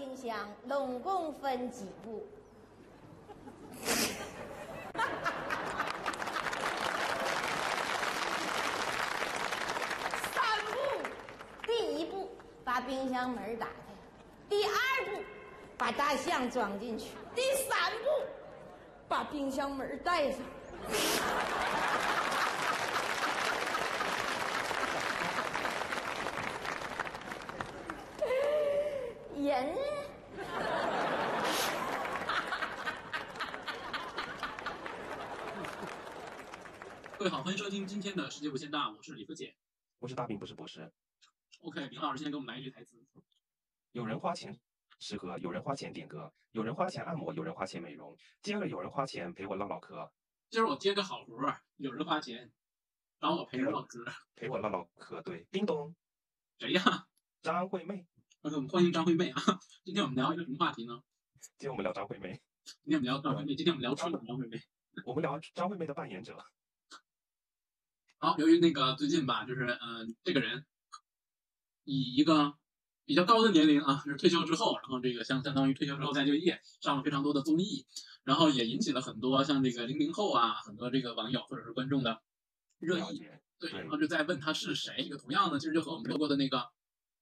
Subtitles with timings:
[0.00, 0.34] 冰箱
[0.66, 2.26] 拢共分几步？
[10.32, 10.42] 三
[10.72, 10.78] 步。
[11.66, 12.30] 第一步，
[12.64, 13.72] 把冰箱门打开；
[14.48, 14.72] 第二
[15.04, 15.22] 步，
[15.76, 18.08] 把大象装进去；第三步，
[19.06, 20.40] 把冰箱门带上。
[29.60, 29.80] 人呢？
[37.18, 39.54] 各位好，欢迎收听今天的《世界无限大》，我是李福姐。
[39.98, 40.90] 我是大兵，不是博士。
[41.60, 42.96] OK，明老师先给我们来一句台词。
[43.92, 44.58] 有人花钱
[44.98, 50.10] 吃喝，有人花钱点歌，有人花钱按摩，有人花钱美容，今儿有人花钱陪我唠唠嗑，
[50.48, 52.50] 今儿我接个好活儿，有人花钱
[53.20, 54.02] 找我陪人唠嗑，
[54.34, 55.20] 陪我唠唠嗑。
[55.20, 55.94] 对，叮咚，
[56.58, 57.06] 谁呀？
[57.42, 58.06] 张惠妹。
[58.42, 59.42] OK，我们欢迎张惠妹啊！
[59.84, 61.02] 今天我们聊一个什么话题呢？
[61.58, 64.62] 今天我们聊张惠妹，今天我们聊张惠妹，今天我们聊春晚张惠妹。
[65.04, 66.38] 我们聊张惠妹的扮演者。
[68.16, 70.64] 好，由于那个最近吧，就是嗯、呃这个人
[71.84, 72.54] 以一个
[73.04, 77.84] 比较高的年龄啊，就是退休之后，然后这个相相当于退休之后再就业，上了非常多的综艺，
[78.24, 82.22] 然后也引起了很多像这个零零后啊，很多这个网友或者是观众的
[82.78, 83.22] 热议。
[83.58, 85.04] 对，然后就在问他是谁。
[85.04, 86.66] 这个同样的，其实就和我们说过的那个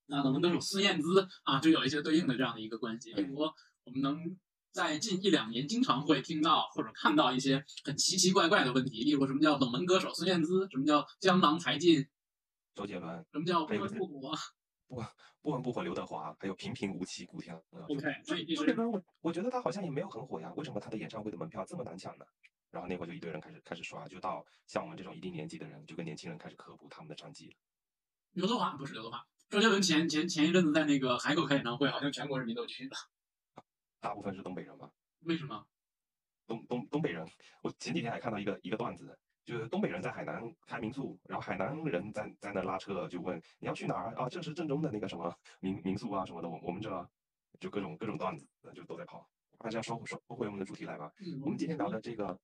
[0.09, 3.13] 啊，冷门歌手孙燕姿啊，就有一些对应的这样的一个关系。
[3.13, 4.37] 例如说，我们能
[4.71, 12.05] 在近一两年经常会听到或者看到一些很奇奇怪怪的问题，例如什么叫冷门歌手孙燕姿，什么叫江郎才尽，
[12.75, 14.33] 周杰伦，什么叫不温不火。
[15.41, 17.81] 不温不火刘德华，还有平平无奇古天乐。
[17.85, 22.25] OK，周杰伦，我我觉得他好像也没有很火呀，为什么他的演唱会的门票这么难抢呢？
[22.71, 27.53] 然后那会儿就一堆人开始开始刷，就到像我们这种一定年纪的人，就跟年轻人开始科普他们的战绩了。
[28.33, 32.91] 刘德华不是刘德华，周杰伦前前前一阵子在那个海口开演唱会，好像全国人民都去了。
[33.99, 35.65] 大部分是东北人吧，为什么？
[36.45, 37.27] 东东东北人，
[37.63, 44.29] 我前几天还看到一个一个段子，就是东北人在海南开民宿，然后海南人在在那拉车，就问你要去哪儿啊？
[44.29, 47.09] 这是正宗的那个什么民民宿啊什么的，我我们这
[47.59, 49.27] 就各种各种段子就都在跑。
[49.63, 52.39] 那这样说说回我们的主题来吧，嗯我们今天聊的这个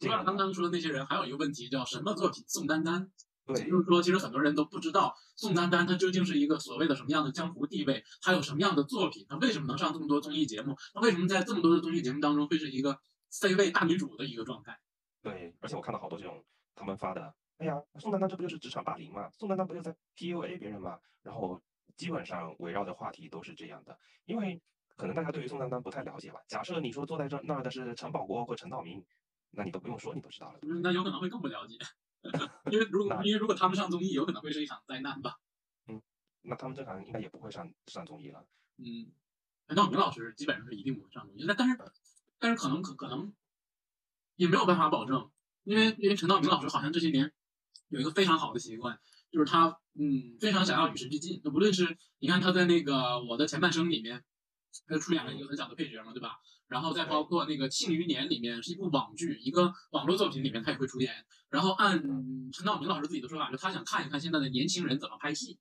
[0.00, 2.44] 这除了个刚刚说的那些人，还有一个问题叫什么作品？
[2.48, 3.12] 宋丹丹。
[3.46, 12.98] 对就是说，其实很多人都不知道宋丹丹她究竟是一个所谓的什么样的江湖地位，她有什么样的作品，她为什么能上这么多综艺节目，她为什么在这么多的综艺节目当中会是一个
[13.30, 14.78] C 位大女主的一个状态。
[15.22, 19.30] 对，而且我看到好多这种他们发的，哎呀，宋丹丹这不就是职场霸凌嘛？
[19.30, 20.98] 宋丹丹不就在 PUA 别人嘛？
[21.22, 21.60] 然后
[21.96, 24.60] 基本上围绕的话题都是这样的，因为
[24.96, 26.40] 可能大家对于宋丹丹不太了解吧。
[26.48, 29.04] 假设你说坐在这那儿的是陈宝国或陈道明，
[29.50, 30.58] 那你都不用说，你都知道了。
[30.82, 31.76] 那有可能会更不了解，
[32.72, 35.38] 因为如果因为如果他们上综艺，有可能会是一场灾难吧。
[35.88, 36.00] 嗯
[36.42, 38.46] 那他们这行应该也不会上上综艺了。
[38.76, 39.10] 嗯，
[39.66, 41.78] 陈道明老师基本上是一定不会上综艺，但但是
[42.38, 43.34] 但是可能可可能
[44.36, 45.30] 也没有办法保证，
[45.64, 47.32] 因为因为陈道明老师好像这些年
[47.88, 49.00] 有一个非常好的习惯，
[49.32, 51.40] 就是他嗯非常想要与时俱进。
[51.42, 52.92] 那无论是你看他在那个
[53.28, 54.22] 《我的前半生》里面，
[54.86, 56.38] 他就出演了一个很小的配角嘛，对吧？
[56.68, 61.12] 然后再包括那个《庆余年》里面是一部网剧，一个网络作品里面他也会出演。
[61.48, 62.02] 然后按
[62.52, 65.58] 陈道明老师自己的说法，就他想看一看现在的年轻人怎么拍戏。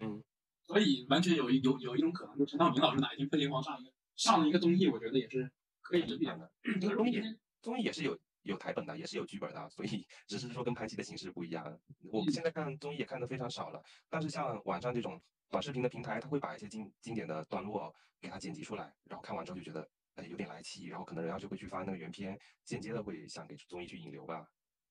[0.00, 0.22] 嗯，
[0.66, 5.50] 所以完全有一有有一种可能，就陈道明老师哪一天飞天皇上一个上了一个综艺，我觉得也是
[5.82, 6.50] 可以理解的。
[6.80, 11.78] 这个综艺也综艺也是有有台本的，也是有剧本的，所以只是说跟拍戏的形式不一样。
[12.10, 15.20] 我们现在看综艺也看的非常少了，但是像网上这种
[15.50, 19.86] 短视频的平台，它会把一些经经典的段落给它剪辑出来，然后看完之后就觉得
[20.18, 24.46] 哎有点来气，然后可能人家就会去发那个原片，间接的会想给综艺去引流吧。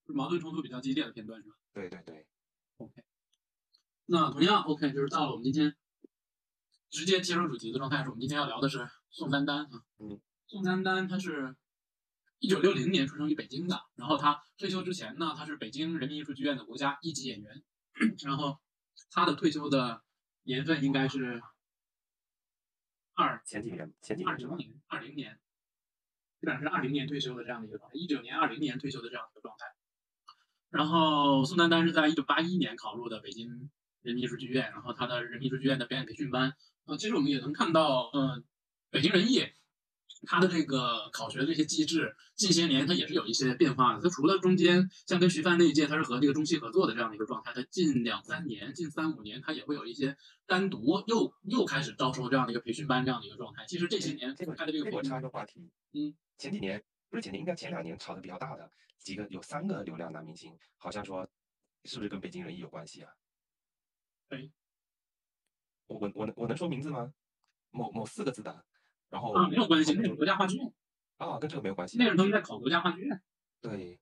[0.06, 2.26] 矛盾冲突比较激烈的片段是吧对对对
[2.78, 3.04] ，？OK，
[4.06, 5.76] 那同样 OK，就是到了我们今天
[6.90, 9.84] 直接切入主题的状态，是我们今天要聊的是宋丹丹啊。
[10.00, 10.18] 嗯，
[10.48, 11.54] 宋丹丹她是
[12.40, 17.64] 一九六零年出生于北京的，然后她退休之前呢，她是北京人民艺术剧院的国家一级演员，
[18.24, 18.58] 然后
[19.12, 20.02] 她的退休的
[20.44, 21.42] 年份应该是
[23.18, 24.56] 二前几年前几二年二？
[24.56, 25.40] 零年，二零年，
[26.40, 29.66] 基本上是二零年退休的这样的一个状态，一九年、二零年退休的这样的一个状态。
[30.70, 33.72] 然后宋丹丹是在一九八一年考入的北京
[34.04, 36.54] 人民艺术剧院，然后他的人民艺术剧院的表演培训班。
[36.86, 38.44] 呃，其实我们也能看到，呃，
[38.92, 39.48] 北京人艺
[40.26, 44.02] 它的这个考学的这些机制，近些年它也是有一些变化的。
[44.02, 53.66] 它除了中间像跟徐帆那一届，它是和这个中戏合作的这样的一个状态，它近两三年、近三五年，它也会有一些单独又又开始招收这样的一个培训班这样的一个状态。
[53.68, 61.30] 其实这些年这个开的这个话题，嗯，前几年不是前年，应该前两年炒的比较大的几个有三个流量男明星，好像说
[61.86, 63.12] 是不是跟北京人艺有关系啊？
[64.30, 64.50] 哎，
[65.88, 67.14] 我我我能我能说名字吗？
[67.72, 68.66] 某某四个字的，
[69.10, 70.74] 然后啊，没有关系，那是国家话剧院，
[71.18, 71.98] 啊，跟这个没有关系。
[71.98, 73.22] 那个东西在考国家话剧院。
[73.62, 74.00] 对，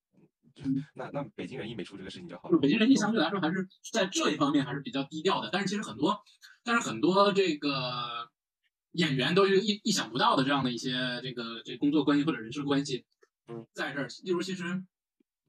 [0.57, 0.83] 嗯。
[0.95, 2.57] 那那北京人艺没出这个事情就好了。
[2.59, 6.23] 北京人艺相对来说还是在这一方面还是比较低调的，但是其实很多，
[6.63, 8.29] 但是很多这个
[8.93, 13.05] 演员都是意意想不到的这样的一些这个这工作关系或者人事关系，
[13.47, 14.83] 嗯，在这儿，例如其实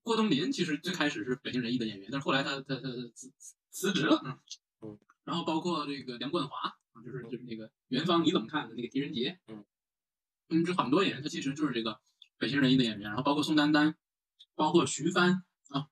[0.02, 2.82] 郭冬临其实最开始是北京人艺的演员，但是后来他他他
[3.14, 3.32] 辞
[3.70, 4.38] 辞职了，嗯。
[4.82, 9.64] 嗯，然后包括这个梁冠华啊，就是就是那个元芳你怎么看的那个狄仁杰，嗯
[10.48, 12.00] 嗯，这很多演员他其实就是这个
[12.38, 13.94] 北京人艺的演员，然后包括宋丹丹，
[14.54, 15.88] 包括徐帆啊，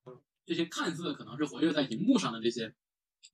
[0.47, 2.75] 这些看似可能是活跃在荧幕上的这些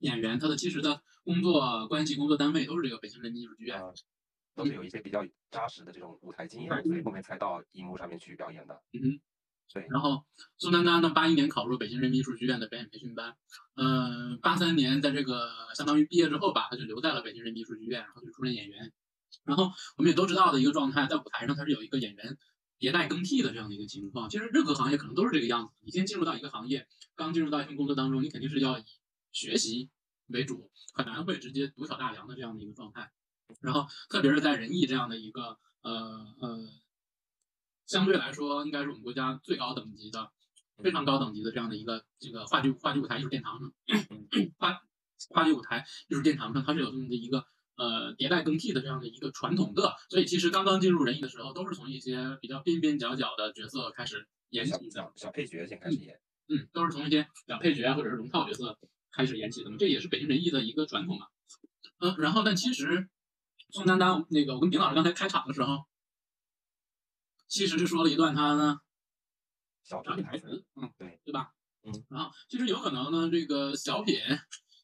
[0.00, 3.80] 演员，他的其实的工作关系、工作单位都是这个北京人民艺术剧院。
[3.80, 3.92] 啊，
[4.52, 8.82] 都是有一些比较扎实的这种舞台经验，所以后面才到荧幕上面去表演的。
[8.92, 9.20] 嗯哼，
[9.72, 10.24] 对，然后
[10.58, 13.36] 宋丹丹呢，八一年考入北京人民艺术剧院的表演培训班，
[13.76, 18.92] 嗯、八三年在这个相当于毕业之后吧，他就留在了北京人民艺术剧院，然后就出任演员。
[19.44, 22.36] 然后我们也都知道的一个状态，在舞台上它是有一个演员
[22.80, 24.28] 迭代更替的这样的一个情况。
[24.28, 25.72] 其实任何行业可能都是这个样子。
[25.82, 28.84] 你先进入到一个行业，刚进入到一份工作当中，你肯定是要以
[29.30, 29.88] 学习
[30.26, 33.12] 为主，很难会直接独挑大梁的这样的一个状态。
[33.60, 35.92] 然后特别是在人艺这样的一个呃
[36.40, 36.68] 呃，
[37.90, 40.30] 相对来说应该是我们国家最高等级的、
[40.80, 43.72] 非常高等级的这样的一个这个话剧 话剧舞台艺术殿堂上，
[44.58, 44.80] 话
[45.30, 47.44] 话剧舞台艺术殿堂上，它是有这么的一个
[47.74, 56.14] 呃迭代更替的这样的一个传统的，所以其实刚刚进入人艺的时候，都是从一些比较边边角角的角色开始演小起的小，小配角先开始演。
[56.46, 58.78] 嗯，都是从一些小配角啊或者是龙套角色
[59.10, 61.26] 开始演起的嘛，这也是北京人艺的一个传统嘛。
[61.98, 63.08] 嗯，然后但其实
[63.70, 65.84] 宋丹丹那个，我跟丁老师刚才开场的时候，
[67.50, 68.80] 其实是说了一段他呢
[69.82, 71.52] 小小品台词，嗯，对对吧？
[71.82, 74.14] 嗯，然后其实有可能呢，这个小品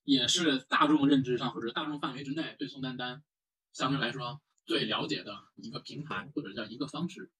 [0.03, 3.23] 也是大众认知上或者大众范围之内对宋丹丹
[3.73, 7.31] 相对来说最了解的一个平台或者叫一个方式。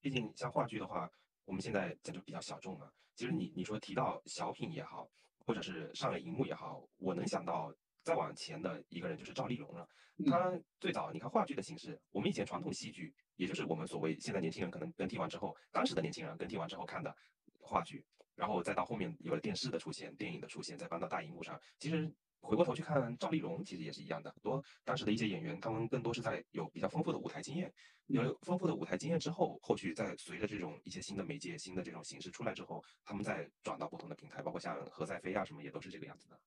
[0.00, 1.10] 毕竟像话剧的话，
[1.44, 2.90] 我们现在讲就比较小众了。
[3.16, 5.10] 其实你你说提到小品也好，
[5.40, 9.88] 或者是上了荧幕也好，我能想到再往前的一个人就是赵丽蓉了。
[10.18, 17.14] 嗯她最早你看话剧的形式，我们以前传统戏剧，也就是我们所谓现在年轻人可能更替完之后，当时的年轻人更替完之后看的
[17.58, 18.04] 话剧，
[18.34, 21.58] 然后再到后面有了电视的出现、电影的出现，再搬到大荧幕上。
[21.78, 22.12] 其实
[22.42, 24.30] 回过头去看赵丽蓉，其实也是一样的。
[24.30, 27.72] 很多当时的一些演员，他们更多是在有比较丰富的舞台经验，
[28.06, 36.38] 有了丰富的舞台经验之后，后续再随着这种一些新的媒介、新的这种形式出来之后，他们再转到不同的平台，包括像何赛飞啊什么，也都是这个样子的。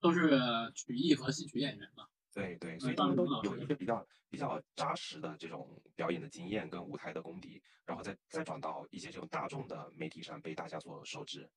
[0.00, 0.40] 都是
[0.74, 2.06] 曲艺和戏曲演员嘛。
[2.32, 11.50] 对对，所嗯以他们都有一些比较比较扎实的这种表演的经验跟舞台的功底，然后再再转到一些这种大众的媒体上被大家所熟知。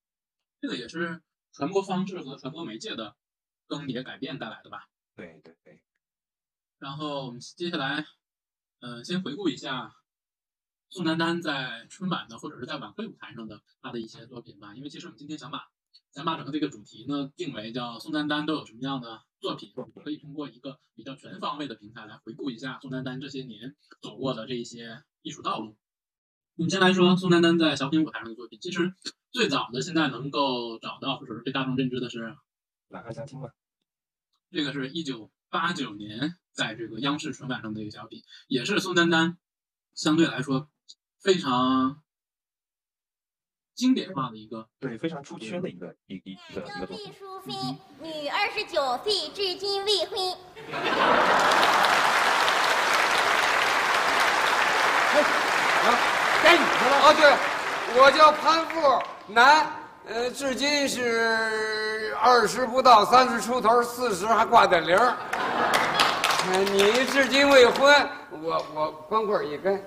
[0.60, 3.16] 这个也是传播方式和传播媒介的
[3.68, 4.90] 更迭改变带来的吧。
[5.16, 5.80] 对对对，
[6.80, 8.04] 然后我们接下来，
[8.80, 9.96] 呃，先回顾一下
[10.90, 14.74] 宋丹丹在春晚的或者是在晚会舞台上的她的一些作品吧。
[14.74, 15.70] 因为其实我们今天想把
[16.14, 25.76] 想把整个这个主题呢定为叫宋丹丹都有什么样的作品，我们可以通过一个比较全方位的平台来回顾一下宋丹丹这些年走过的这一些艺术道路。
[26.56, 28.94] 我们先来说宋丹丹在小品舞台上的作品，其实
[29.32, 32.36] 最早的现在能够找到或者是被大众认知的是
[32.90, 33.50] 懒汉相亲嘛，
[34.52, 39.40] 这个是一九八九年在这个央视春晚上的一个小品，也是宋丹丹
[39.96, 40.70] 相对来说
[41.20, 42.03] 非常
[43.76, 44.68] 经典化的一个。
[44.80, 47.14] 对，非常出圈的一个一一一个一个作毕品。
[47.14, 47.54] 淑芬，
[48.02, 50.38] 女，二十九岁，至今未婚。
[55.84, 55.88] 啊，
[56.44, 56.96] 该你的了。
[57.04, 57.36] 啊，对，
[58.02, 59.02] 我叫潘富，
[59.34, 59.68] 男，
[60.06, 64.98] 呃，至今是二十不到，三十出头，四十还挂点零
[66.72, 69.82] 你至今未婚，我我光棍一根。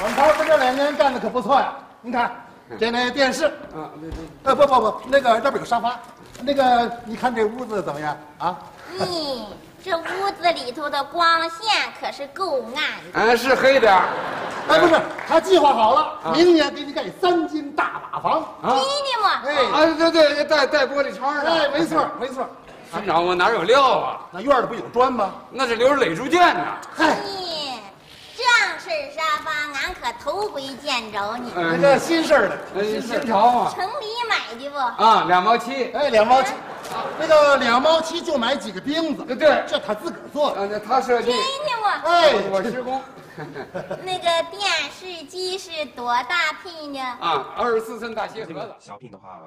[0.00, 1.72] 我们潘夫这两年干的可不错呀！
[2.00, 2.30] 你看，
[2.78, 5.98] 这那电视，啊，对对，呃，不不不，那个那边有沙发，
[6.40, 8.56] 那个你看这屋子怎么样啊？
[9.00, 9.46] 嗯，
[9.82, 11.60] 这屋子里头的光线
[12.00, 12.74] 可是够暗
[13.12, 13.18] 的。
[13.18, 14.04] 俺是黑点儿。
[14.68, 18.40] 哎，不是，他计划好了，啊明年给你盖三间大瓦房。
[18.62, 19.42] 啊真的吗？
[19.46, 21.50] 哎啊，对对，带带玻璃窗的。
[21.50, 22.48] 哎，没错没错，
[22.92, 24.20] 村长，我哪有料啊？
[24.30, 25.32] 那院里不有砖吗？
[25.50, 26.64] 那是留着垒猪圈呢。
[26.94, 27.16] 嗨，
[28.88, 31.52] 式沙发，俺可头回见着你。
[31.54, 33.70] 嗯，那个新式儿的，呃新潮嘛。
[33.74, 34.76] 城里买的不？
[34.76, 35.92] 啊，两毛七。
[35.92, 36.54] 哎，两毛七，
[37.18, 40.62] 那个两毛七就买几个钉子，对对，这他自个儿做的。
[40.62, 42.02] 啊，那他设计真，的吗？
[42.04, 43.02] 哎，我施工。
[44.02, 47.00] 那个电视机是多大屏呢？
[47.00, 48.74] 啊，二十四寸大鞋盒子。
[48.80, 49.40] 小品的话，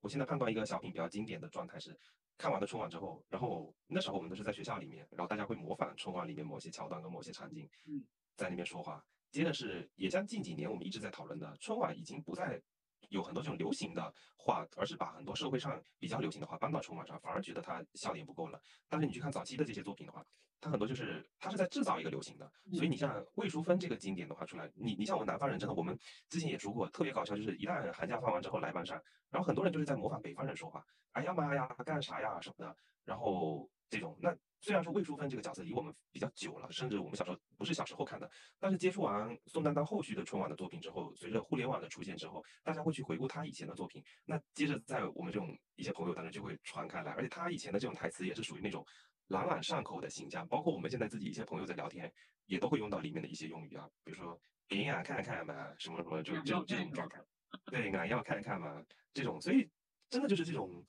[0.00, 1.94] 我现在判断一个小品比较经典的状态是，
[2.38, 8.00] 看完了春晚之后，然后那时候我们都是在学校里面，然后大家会模仿春晚里面某些桥段跟某些场景，嗯，
[8.36, 9.04] 在那边说话。
[9.30, 12.60] 接着是，也像近几年我们一直在讨论的，春晚已经不再
[13.08, 18.60] 有很多这种流行的话，而是把很多社会上比较流行的话搬到春晚上，反而觉得它笑点不够了。
[18.88, 20.24] 但是你去看早期的这些作品的话，
[20.60, 22.50] 它很多就是它是在制造一个流行的。
[22.72, 25.98] 所以你像魏淑芬这个经典的话出来，你你像我们南方人，真的我们
[26.28, 34.18] 之前也说过，特别搞笑，就是一旦寒假放完之后来班上，然后很多人就是在模仿北方人说话，哎呀妈呀，干啥呀什么的，然后这种。
[34.20, 34.36] 那。
[34.60, 38.26] 虽然说魏淑芬这个角色离我们比较久了，甚至我们小时候不是小时候看的，
[38.58, 48.82] 但是接触完宋丹丹后续的春晚的作品之后，随着互联网的出现之后，大家会去回顾她以前的作品，那接着在我们这种一些朋友当中就会传开来，而且她以前的这种台词也是属于那种
[49.26, 52.10] 朗朗上口的形象，包括我们现在自己一些朋友在聊天，
[52.46, 57.20] 也都会用到里面的一些用语啊，比如说给呀看看嘛，什么什么，就这种这种状态，
[57.66, 59.68] 对，俺要看看嘛，这种，所以
[60.08, 60.82] 真的就是这种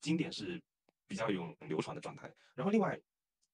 [0.00, 0.60] 经典是
[1.10, 2.96] 比较有流传的状态，然后另外。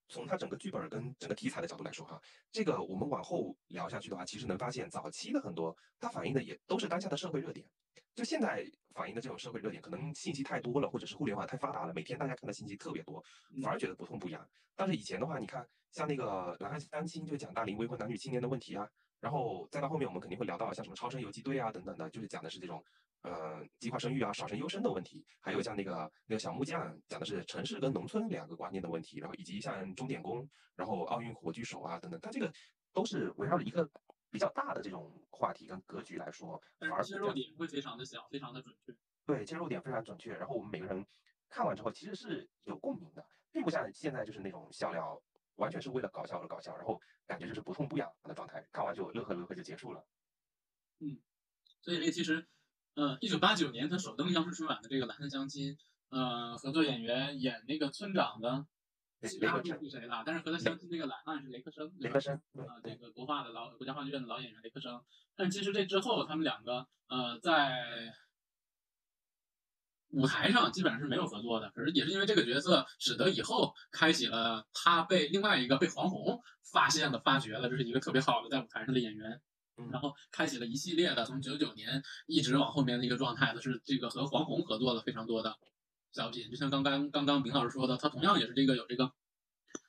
[0.09, 2.17] 从它整个剧本跟整个题材的角度来说，哈，
[2.53, 7.67] 这个我们往后聊下去的话，其实能发现早期的很多它反映的也都是当下的社会热点。
[8.15, 13.21] 就现在反映的这种社会热点，可能信息太多了，或者是互联网太发达了，每天大家看的信息特别多，
[13.61, 14.49] 反而觉得不痛不痒。
[14.77, 22.81] 但是以前的话，你看像那个《男孩相亲》就讲大龄未婚男女青年的问题啊，然后再到后面我们肯定会聊到像什么《超生游击队》啊等等的，就是讲的是这种。
[23.23, 32.53] 呃，计划生育啊，少生优生的问题，还有像那个那个小木匠讲的是城市跟农村两个观念的问题，然后以及像钟点工，然后奥运火炬手啊等等，它这个
[32.93, 33.91] 都是围绕着一个
[34.31, 38.95] 比较大的这种话题跟格局来说，反而切入点会非常的小，非常的准确。
[39.25, 41.05] 对，切入点非常准确，然后我们每个人
[41.49, 45.21] 看完之后其实是有共鸣的，并不像现在就是那种笑料，
[45.57, 50.07] 完全是为了搞笑而搞笑，然后感觉就是不痛不痒的状态，看完就乐呵乐呵就结束了。
[51.01, 51.19] 嗯，
[51.81, 52.47] 所以这个其实。
[52.97, 55.75] 呃，一九八九年他首登央视春晚的这个《蓝色相亲》，
[56.09, 58.67] 呃，合作演员演那个村长的，
[59.29, 64.99] 其他不是谁了，但是和他相亲那个蓝汉是雷克生，雷克生啊，这个国画的老国家话剧院的老演员雷克生。
[65.35, 68.15] 但其实这之后，他们两个呃在
[70.09, 76.41] 舞台上基本上是没有合作的，可是也是因为这个角色，使得以后开启了他被另外一个被黄宏
[76.73, 79.43] 发现了、发掘了，这是一个特别好的在舞台上的演员。
[79.90, 85.56] 然后开启了一系列的，从九九年一直往后面的一个状态，的是这个和黄宏合作的非常多的
[86.12, 89.12] 小品，就像刚刚刚刚明老师说的，他同样也是这个有这个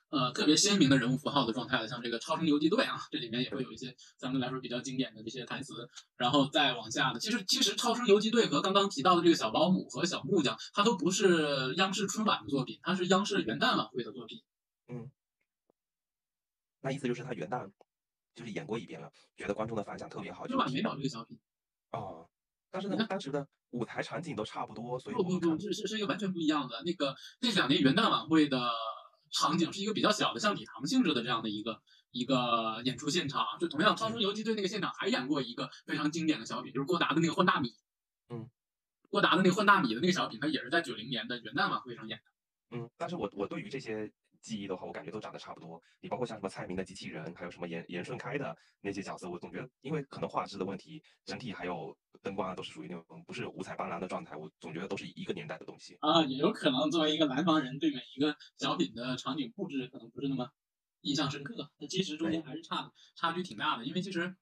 [0.10, 14.42] 呃特别鲜明的人物符号的状态的，像这个《超生游击队》啊，这里面也会有一些相对来说比较经典的这些台词，然后再往下的，其实其实《超生游击队》和刚刚提到的这个小保姆和小木匠，它都不是央视春晚的作品，它是央视元旦晚会的作品。
[14.90, 15.10] 嗯，
[16.82, 17.72] 那意思就是他元旦。
[18.38, 21.40] 就是演过一遍了，觉得观众的反响特别好，就没找这个小品。
[21.90, 22.30] 哦，
[22.70, 26.84] 但是呢，当时的舞台场景都差不多，所以不不不，是是是一个完全不一样的。
[26.86, 28.72] 那个那两年元旦晚会的
[29.32, 33.44] 场景是一个比较小的，像礼堂性质的这样的一个一个演出现场。
[33.60, 37.74] 就同样，《超生游击队》那个现场还演过一个非常经典的小品，就是郭达的那个换大米。
[38.30, 38.48] 嗯，
[39.10, 42.78] 郭达的那个换大米的那个小品，他也是在九零年的元旦晚会上演的。
[42.78, 44.12] 嗯，但是我我对于这些。
[44.48, 45.82] 记忆的话，我感觉都长得差不多。
[46.00, 54.38] 你包括像什么蔡明的机器人，还有什么严严顺开的那些角色，我总觉得，因为可能画质的问题，整体还有灯光啊，都是属于那种不是五彩斑斓的状态。
[54.38, 56.24] 我总觉得都是一个年代的东西啊。
[56.24, 60.50] 也有可能作为一个南方人，对每一个小品的场景布置可能不是那么
[61.02, 61.70] 印象深刻。
[61.78, 63.84] 那其实中间还是差差距挺大的。
[63.84, 64.34] 因为其实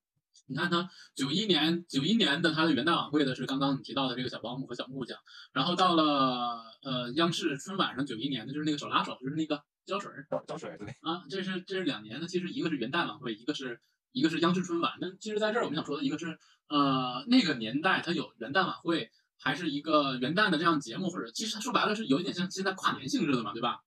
[0.48, 5.18] 你看他九一年九一年的他的元旦晚会的是刚刚你提到的这个小保姆和小木匠，
[5.54, 9.64] 然后到了呃央视春晚上九一年的就是那个手拉手，就是那个。
[9.86, 13.80] 胶水儿，胶水儿，对啊，这是这是两年的，其实一个是元旦晚会，一个是
[14.12, 14.94] 一个是央视春晚。
[15.00, 16.38] 那其实在这儿我们想说的一个是，
[16.68, 23.82] 呃，那个年代它有元旦晚会，还是一个元旦的这样节目，或者其实它说白了是有一点像现在跨年性质的嘛，对吧？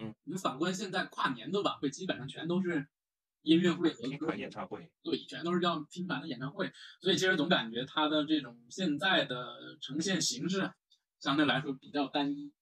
[0.00, 2.88] 嗯，你反观现在跨年的晚会，基本上全都是
[3.42, 10.72] 音乐会和演唱会，对，全都是这样频繁的演唱会，所以其实总感觉它的这种现在的呈现形式
[11.20, 12.52] 相对来说比较单一。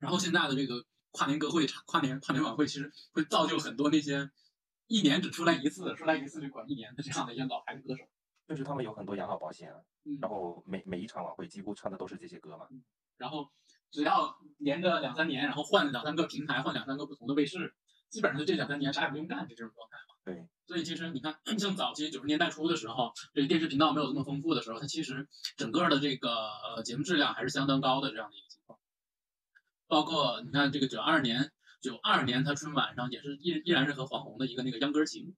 [0.00, 4.28] 然后现在的这个跨年歌会、跨年跨年晚会，其实会造就很多那些
[4.88, 8.02] 一年只出来一次、出来一次就管一年的这样的一些老牌的歌手。
[8.48, 9.72] 就是他们有很多养老保险，
[10.20, 12.66] 然后每每一场晚会几乎唱的都是这些歌嘛。
[13.16, 13.48] 然后
[13.92, 17.72] 只要连着两三年，然后换两三个平台，换两三个不同的卫视，
[18.08, 20.14] 基本上就这两三年啥也不用干，就这种状态嘛。
[20.24, 20.48] 对。
[20.66, 26.30] 所以其实你看，像早期九十年代初的时候，这电视频道没有这么丰富的时候，它其实整个的这个
[26.74, 28.36] 呃节目质量还是相当高的这样的。
[29.90, 31.50] 包括你看这个九二年，
[31.82, 35.34] 九二年他春晚上也是依依然是和黄宏的一个那个秧歌情，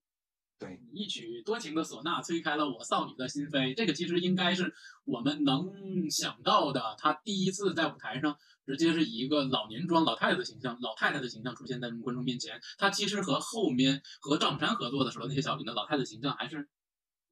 [0.59, 3.75] 对，一曲多情的唢呐吹开了我少女的心扉。
[3.75, 12.61] 这个其实应该是我们能想到的，他第一次在舞台上直接是以一个老年装老太太的形象、老太太的形象出现在观众面前。
[12.77, 16.69] 他其实和后面和赵本山合作的时候那些小品的老太太形象还是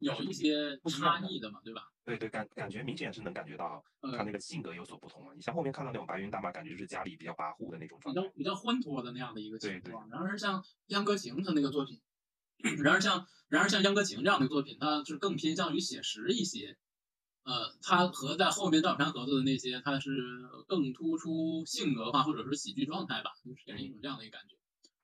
[0.00, 1.82] 有一些差异的嘛，对吧？
[2.04, 5.32] 对对，感感觉明显是能感觉到嗯他那个性格有所不同嘛。
[5.34, 8.22] 你像后面看到那种白云大妈，感觉就是家里比较跋扈的那种比状态。
[8.22, 10.08] 较比较欢脱的那样的一个情对对况。
[10.10, 12.00] 然而像秧歌情他那个作品，
[12.82, 16.76] 然而像然而像秧歌情这样的作品，它是更偏向于写实一些。
[17.42, 20.10] 呃，它和在后面赵本山合作的那些，它是
[20.68, 24.56] 更突出性格化或者是喜剧状态吧，就是给人一种这样的一个感觉。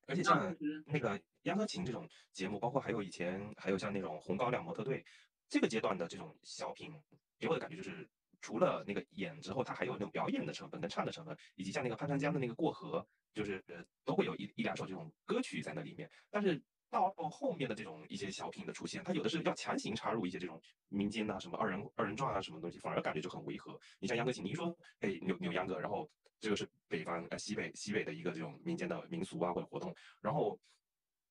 [0.06, 5.04] 而且像那个压歌琴这种节目，包括还有以前还有像那种红高粱模特队
[5.48, 6.92] 这个阶段的这种小品，
[7.38, 8.08] 给我的感觉就是，
[8.40, 16.10] 除了那个演之后，它还有那种表演的成分跟唱的成分，以及像那个潘长江的那个过河，就是呃都会有一一两首这种歌曲在那里面。
[16.30, 16.62] 但是
[16.96, 23.78] 到后面的这种一些小品的出现，它有的是要强行插入一些这种民间呐、什么二人二人转啊什么东西，反而感觉就很违和。
[23.98, 26.08] 你像秧歌行，你一说哎扭扭秧歌，然后
[26.40, 30.58] 这个是北方呃西北西北的一个这种民间的民俗啊或者活动，然后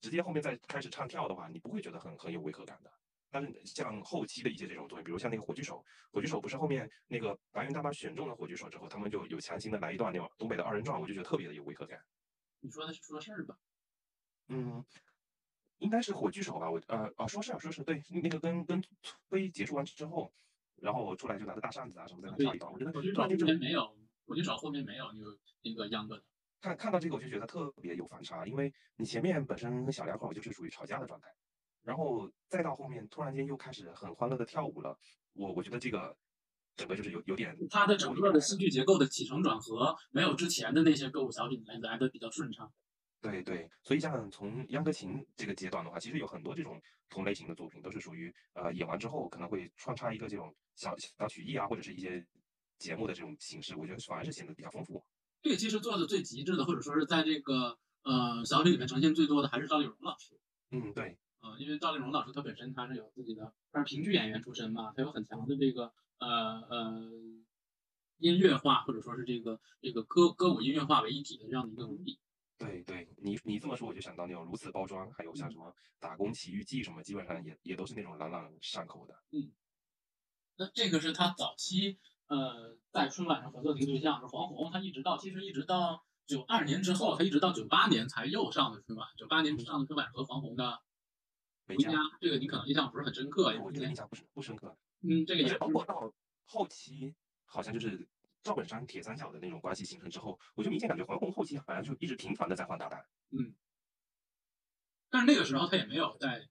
[0.01, 2.91] 直接后面再开始唱跳的话，你不会觉得很很有违和感的。
[3.31, 11.99] 但是像后期的一些这种作品，比如像那个火炬手，火炬手不是后面那个白云大妈选中了火炬手之后，他们就有强行的来一段那种东北的二人转，我就觉得特别的有违和感。
[12.61, 13.57] 你说的是说事儿吧？
[14.47, 14.85] 嗯，
[15.79, 16.69] 应该是火炬手吧？
[16.69, 18.81] 我呃哦说是啊说是对，那个跟跟
[19.29, 20.31] 崔结束完之后，
[20.77, 26.23] 然后出来就拿着大扇子啊什么在那跳一段，我觉得火炬手后面没有，火炬手后面没有那个那个秧歌的。
[26.61, 31.27] 看看到这个我就觉得特别有反差，因为你前面本身小两口就是属于吵架的状态，
[31.83, 34.97] 然后再到后面突然间又开始很欢乐的跳舞了，
[35.33, 36.17] 我我觉得这个
[36.75, 42.71] 整个就是有有点它的整个的戏剧结构的起承转合，没有之前的那些歌舞小品来来的比较顺畅。
[43.21, 46.79] 对对，所以像从秧歌情这个阶段的话，其实有很多这种
[47.09, 52.23] 同类型的作品都是属于呃演完之后可能会穿插一个这种小小曲艺啊，或者是一些
[52.77, 55.03] 节目的这种形式，我觉得反而是显得比较丰富。
[55.41, 60.39] 这个其实做的最极致的，或者说是在这个呃小品里面呈现最多的，还是赵丽蓉老师。
[60.71, 67.11] 嗯，对，呃，因为赵丽蓉老师她本身她是有自己的，她是评剧演员出身嘛，她有很强的这个呃呃
[68.17, 72.19] 音乐化或者说是这个这个歌歌舞音乐化为一体的这样的一个能力。
[72.57, 79.13] 对对，你你这么说我就想到那种如此包装，还有像什么打工奇遇记什么，基本上也也都是那种朗朗上口的。
[79.31, 79.51] 嗯
[80.57, 89.07] 那这个是他早期呃在春晚上合作的一个对象是黄宏，他一直到其实一直到九二年之后，他一直到九八年才又上的春晚。
[89.17, 90.63] 九八年上的春晚和黄宏的
[91.67, 91.91] 《回家》，
[92.21, 96.13] 这个你可能印象不是很深刻，因我为这个印象不是不深刻，嗯，这个也是包括到
[96.45, 97.13] 后期，
[97.43, 98.07] 好像就是
[98.45, 103.03] 赵本山、铁三角的那种关系形成之后，我就明显感觉黄宏后期好像就一直频繁的在换搭档。
[103.31, 103.55] 嗯。
[105.09, 106.47] 但是那个时候他也没有在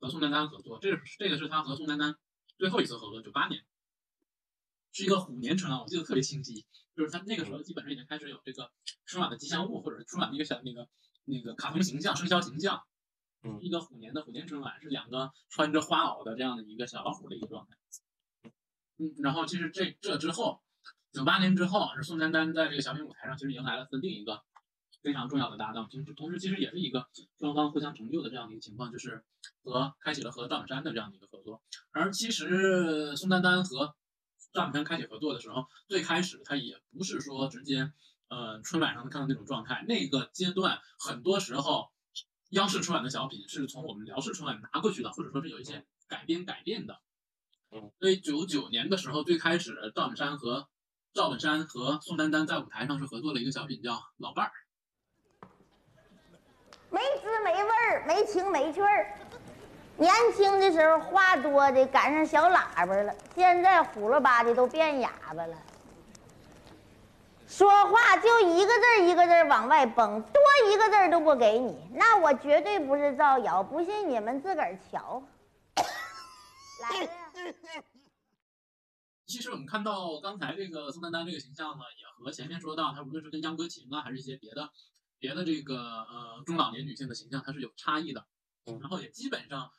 [0.00, 2.16] 和宋丹丹合作，这是这个是他和宋丹丹
[2.58, 3.64] 最后一次合作，九八年，
[4.90, 8.72] 是一个虎年春晚，我记得特别清晰，就是他那个时候基本上已经开始有这个
[9.06, 10.88] 春晚的吉祥物或者是春晚的一个小那个
[11.24, 12.82] 那个卡通形象、生肖形象，
[13.44, 13.60] 嗯。
[13.62, 18.50] 一个虎年的虎年春晚是两个穿着花袄的这样的一个小老虎的一个状态，
[18.96, 20.60] 嗯，然后其实这这之后，
[21.12, 24.42] 九八年之后是宋丹丹在这个小品舞台上其实迎来了另一个
[25.02, 27.06] 非常重要的搭档，同时同时其实也是一个
[27.38, 29.24] 双方互相成就的这样的一个情况，就是
[29.62, 31.62] 和开启了和赵本山的这样的一个合作。
[31.92, 33.94] 而其实宋丹丹和
[34.52, 37.92] 赵本山开启合作的时候，最开始他也不是说直接
[38.28, 41.90] 呃春晚上看到那种状态，那个阶段很多时候
[42.50, 47.00] 央视春晚的小品是从我们辽视春晚拿过去的，或者说是有一些改编改变的。
[47.70, 50.68] 嗯，所以九九年的时候，最开始赵本山和
[51.18, 54.52] 赵本山和宋丹丹在舞台上是合作了一个小品，叫《老伴儿》。
[56.90, 59.04] 没滋没味儿，没情没趣儿。
[59.96, 65.56] 年轻的时候话多的赶上小喇叭了，现在虎了吧的都变哑巴了。
[67.48, 75.20] 说话就一个字儿一个字儿往外崩，多一个字儿都不给你，那我绝对不是造谣，不信你们自个儿瞧。
[76.80, 77.10] 来了。
[79.28, 84.70] 其实我们看到刚才这个宋丹丹这个形象呢，也和前面说到，她无论是跟秧歌琴啊，还是一些别的
[85.18, 88.26] 别的这个呃中老年女性的形象，它是有差异的。
[88.64, 89.70] 嗯然后也基本上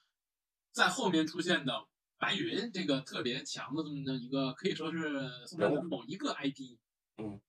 [0.71, 1.85] 在后面出现的
[2.17, 6.77] 白云这个特别强的这么的一个，可以说是宋丹丹某一个 IP，
[7.17, 7.39] 嗯，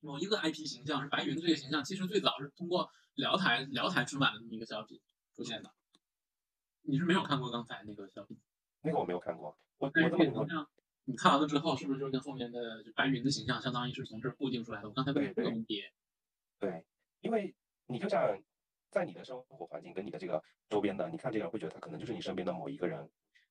[0.00, 4.98] 某一个 IP 形象是白云的这个形象，其实最早是通过辽台辽台春晚的这么一个小品
[5.34, 5.70] 出现的。
[6.82, 8.38] 你是没有看过刚才那个小品？
[8.82, 10.68] 那个我没有看过，我但我这么说是这个形，象，
[11.08, 14.88] 你看完了之后，是不是就跟后面的就白云的形象，相当于是从这儿固定出来的？
[14.88, 15.82] 我刚才问这个问题，
[16.58, 16.84] 对，
[17.20, 17.54] 因为
[17.86, 18.38] 你就像
[18.90, 23.08] 在你的生活环境跟你的这个周边的，你看这个人会觉得他可能就是你身边的某一个人，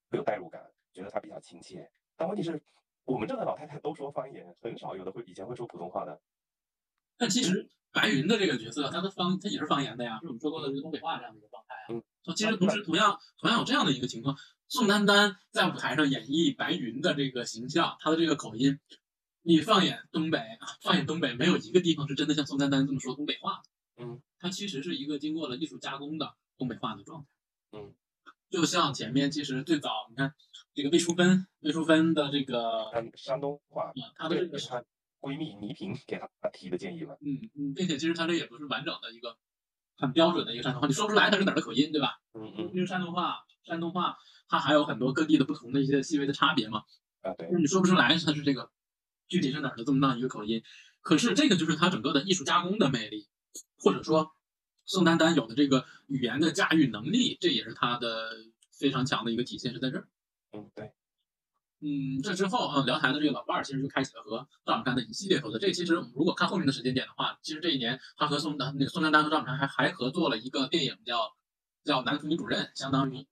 [0.10, 0.62] 会有代入感，
[0.94, 1.90] 觉得他比较亲切。
[2.18, 2.62] 但问题是，
[3.06, 6.22] 我们这的老太太都说方言，很少有的会以前会说普通话的。
[7.18, 11.86] 但其实白云的这个角色，他的方他也是方言的呀，是我们说过的这个东北话这样的一个状态啊。
[11.96, 14.36] 嗯，其实同时同样同样有这样的一个情况，
[14.68, 18.80] 宋丹丹在舞台上演绎白云的这个形象，她的这个口音，
[19.44, 20.40] 你放眼东北，
[20.82, 24.04] 放眼东北，没有一个地方是真的像宋丹丹这么说东北话的。
[24.04, 27.28] 嗯，它其实是一个经过了艺术加工的东北话的状态。
[27.80, 27.94] 嗯，
[28.50, 30.34] 就像前面其实最早你看
[30.74, 34.60] 这个魏淑芬，魏淑芬的这个山山东话，嗯，她的这个
[35.26, 37.18] 闺蜜倪萍给她提的建议吧。
[37.20, 39.36] 嗯嗯，并且其实它这也不是完整的一个
[39.98, 42.20] 很标准的一个山东话，你说不出来它是哪儿的口音，对吧？
[42.34, 46.84] 嗯嗯因为山东话，山东话它还有很多各地的不同的一些细微的差别嘛，
[47.22, 48.70] 啊对就是你说不出来它是这个
[49.28, 50.62] 具体是哪儿的这么大一个口音。
[51.02, 53.28] 可是这个就是它整个的艺术加工的魅力，
[53.80, 54.32] 或者说
[54.86, 58.32] 宋丹丹有的这个语言的驾驭能力，这也是她的
[58.72, 60.08] 非常强的一个体现，是在这儿。
[60.52, 60.94] 嗯对，
[61.86, 65.60] 嗯，这之后，嗯，辽台的这个老伴儿其实就开启了和赵本山的一系列合作。
[65.60, 71.36] 这其实我们如果看后面的时间点的话，其实这一年他和宋丹那个宋丹丹和赵本山还还合作了一个电影叫
[71.84, 73.28] 叫《男主女主任》，相当于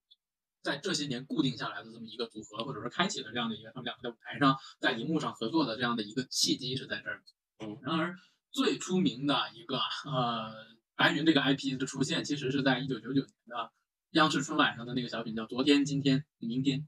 [0.62, 7.24] 在这些年固定下来的这么一个组合，或者说开启了这样的一个他们两个在舞台上在荧幕上合作的这样的一个契机是在这儿。
[7.58, 8.16] 嗯，然而
[8.52, 10.54] 最出名的一个呃
[10.96, 13.72] 白云这个 IP 的出现，其实是在一九九九年的
[14.12, 16.82] 央视春晚上的那个小品叫《昨天、今天、明天》。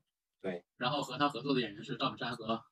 [0.46, 2.64] 对，然后和他合作的演员是赵本山和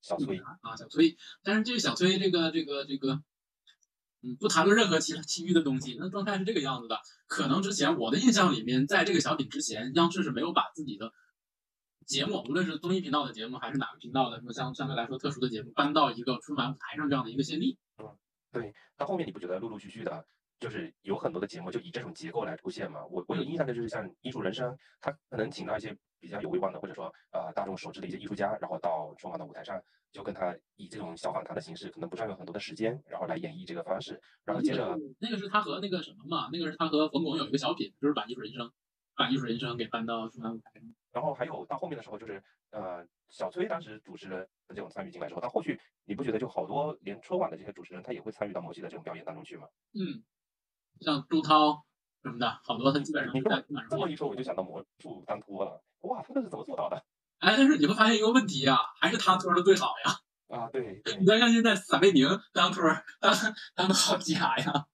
[0.00, 3.22] 小崔，啊小崔，但是这个小崔这个这个这个，
[4.22, 6.98] 嗯，不谈论任何其其余的东西，那状态是这个样子的。
[7.28, 11.12] 可能之前我的印象里面，在这个小品之前，央视是没有把自己的
[12.04, 17.78] 节目，无论是综艺频道的节目还是哪个频道的什么相相对来说特殊的节目，搬到一个春晚舞台上这样的一个先例。
[17.98, 18.18] 嗯
[18.50, 20.26] 对，到后面你不觉得陆陆续续的，
[20.58, 23.06] 就是有很多的节目就以这种结构来出现嘛？
[23.06, 29.82] 我我有印象的就是像《艺术人生》，他可能请到一些比较有威望的，或者说呃大众熟知的一些艺术家，然后到春晚的舞台上，
[30.12, 38.70] 就跟他以这种小访谈的形式，可能不占用很多的时间，然后来演绎这个方式，然后接着那个是他和那个什么嘛，那个是他和冯巩有一个小品，就是把艺术人生，
[39.16, 40.82] 把艺术人生给搬到春晚舞台上。
[41.10, 49.66] 然后还有到后面的时候，就是呃，小崔当时主持的这种参与进来之后，到后续你不觉得就好多连春晚的这些主持人他也会参与到某些的这种表演当中去吗？
[49.92, 50.22] 嗯，
[51.00, 51.84] 像朱涛
[52.22, 56.96] 什么的，好多他基本上是你这么在春晚上这么一说，我就想到魔术当托了，哇，他这是怎么做到的？
[57.38, 60.20] 哎，但是你会发现一个问题啊、还是他托的最好呀。
[60.56, 63.34] 啊，对对你，再看现在撒贝宁当托儿当
[63.74, 64.86] 当的好假呀，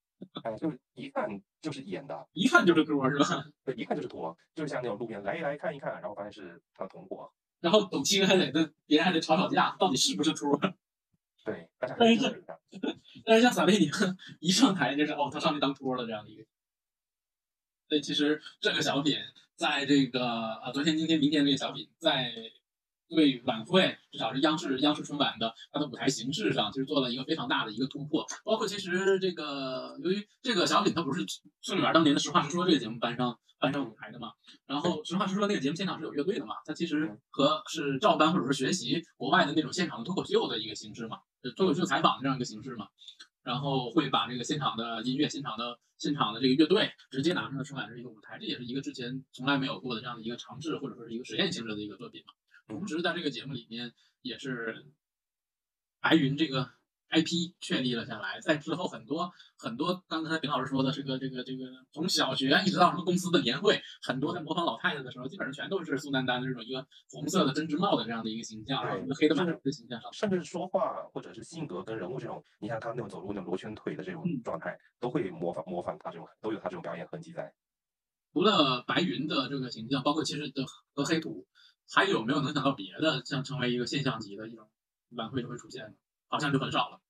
[0.44, 1.28] 哎，就是一看
[1.60, 3.44] 就是演的，一看就是托儿是吧？
[3.64, 10.74] 对，一看就是托，就是像那种路边来一来看一看，然后发现是他的同伙，然后董卿还得跟别人还得吵吵架，到底是不是托儿？
[11.44, 12.44] 对，大家但是还是。
[13.24, 13.90] 但是像撒贝宁
[14.38, 16.44] 一上台就是哦，他上去当托儿了这样的一个。
[17.88, 19.16] 所以其实这个小品
[19.56, 22.32] 在这个啊昨天、今天、明天这个小品在
[23.08, 28.26] 对晚会，至少是央视央视春晚的它的舞台形式上，其实做了一个非常大的一个突破。
[28.44, 31.24] 包括其实这个由于这个小品它不是
[31.62, 34.32] 孙女儿当年的《实话实说》这个节目搬上搬上舞台的嘛，
[34.66, 41.20] 然后《实话实说》那个节目现场是有乐队的嘛，它其实和是照搬或者是学习国外的那种现场的脱口秀的一个形式嘛，
[41.56, 42.88] 脱口秀采访的这样一个形式嘛。
[43.48, 52.34] 然后会把这个现场的音乐、现场的现场的这个乐队直接拿上了春晚这一个舞台，这也是一个之前从来没有过的这样的一个尝试，或者说是一个实验性质的一个作品嘛。
[52.66, 54.84] 同时在这个节目里面也是
[55.98, 56.70] 白云这个
[57.10, 70.12] IP 确立了下来，在之后很多很多，刚才丁老师说的这个这个这个，从小学一直到什么公司的年会，很多在模仿老太太的时候，基本上全都是宋丹丹的这种一个红色的针织帽的这样的一个形象，一个黑的满头的形象上。
[70.12, 77.52] 甚至说话或者是性格跟人物这种，你像他那种走路那种螺圈腿的这种嗯状态，都会模仿模仿他这种，都有他这种表演痕迹在。
[78.34, 81.46] 除了白云的这个形象，包括其实的和黑土，
[81.90, 84.68] 还有没有能想到别的像成为一个现象级的一种
[85.16, 85.94] 晚会就会出现的？
[86.28, 87.00] 好像就很少了。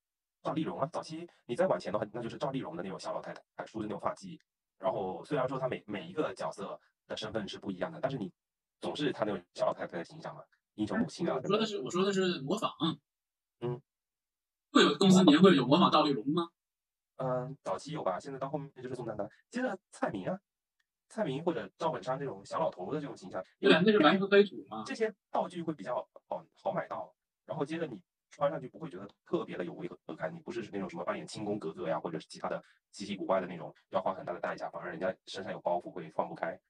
[0.42, 4.38] 赵丽蓉啊，早期你再往前的话，那就是赵丽蓉的那种小老太太梳着那种发髻。
[4.78, 8.32] 然后虽然说她每每一个角色的身份是不一样的，但是你
[8.80, 10.42] 总是她那种小老太太的形象嘛，
[10.74, 11.46] 英雄母亲啊我。
[11.46, 12.70] 说的是我说的是模仿，
[13.60, 13.82] 嗯，
[14.70, 16.48] 会有公司年会有模仿赵丽蓉吗？
[17.16, 20.38] 嗯，早期有吧，现在到后面就是宋丹丹，接着蔡明啊，
[21.08, 24.84] 蔡明或者赵本山这种小老头的这种形象，因对那是白云和黑土嘛。
[24.86, 25.96] 这些道具会比较
[26.28, 27.12] 好好买到，
[27.44, 28.00] 然后接着你
[28.30, 32.62] 穿上去不会觉得特别的有违和感，你不是那种什么扮演清宫格格呀，或者是其他的
[32.92, 36.60] 稀奇古怪的那种，要花很大的代价，反而人家身上有包袱会放不开。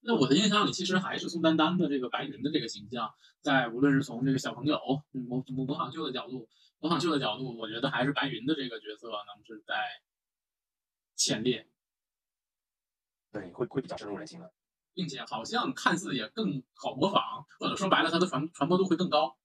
[0.00, 4.78] 那我的印象里，其实还是宋丹丹的这个白云的这个形象，在无论是从这个小朋友
[5.12, 9.74] 嗯模模模仿秀的角度，模仿秀的角度，我觉得还是白云的这个角色能是在
[11.16, 11.68] 前列，
[13.32, 14.52] 对，会会比较深入人心的。
[14.94, 19.36] 并且好像看似也更好模仿，或者说白了，它的传传播度会更高。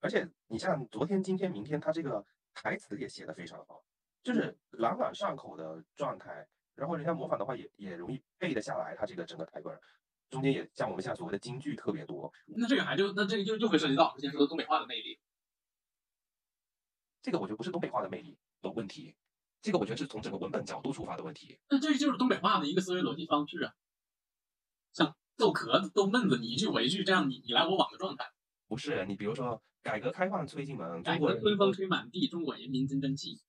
[0.00, 3.84] 而且你像昨天、今天、明天，他这个台词也写的非常好，
[4.22, 8.96] 就是朗朗上口的状态，然后人家模仿的话也也容易背得下来。
[8.96, 9.78] 他这个整个台本
[10.30, 15.18] 中间也像我们现在所谓的京剧特别多，那这个还就那这个就又会涉及到之前说的东北话的魅力。
[17.22, 19.14] 这个我觉得不是东北话的魅力的问题，
[19.60, 21.60] 这个我觉得是从整个文本角度出发的问题。
[21.68, 23.74] 那这就是东北话的一个思维逻辑方式啊，
[24.94, 28.32] 像逗壳子、逗闷子，你一句我一句，这样你你来我往的状态。
[28.70, 33.40] 不是你比如说改革开放吹进门，中国春风吹满地，中国人民真争气。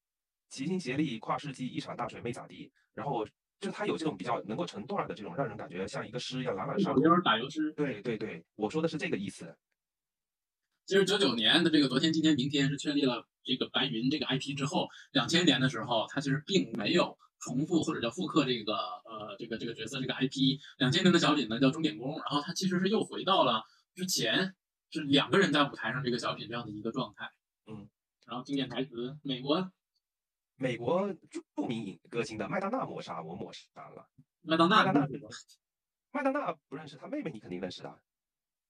[0.50, 3.24] 齐心协力跨世纪，一场大水没咋地，然后
[3.60, 7.02] 就是他有这种比较能够成段儿的这种，让人感觉像一个诗一样朗朗上口。
[7.04, 7.72] 就是打油诗。
[7.74, 9.56] 对对对，我说的是这个意思。
[10.88, 20.60] 其实九九年的这个昨天、今天、明天是确立了这个白云这个 IP 之后，两千年的时候，它其实并没有重复或者叫复刻这个呃这个这个角色这个 IP。
[20.80, 23.62] 两千年的小品呢叫钟点工，然后它其实是又回到了
[23.94, 24.56] 之前
[24.92, 27.32] 是两个人在舞台上这个小品这样的一个状态。
[27.66, 27.90] 嗯，
[28.26, 29.72] 然后经典台词，美国
[30.56, 31.12] 美国
[31.56, 34.08] 著名影歌星的麦当娜抹杀我抹杀了，
[34.42, 35.10] 麦当娜麦当娜
[36.12, 38.02] 麦当娜不认识，她妹妹你肯定认识的。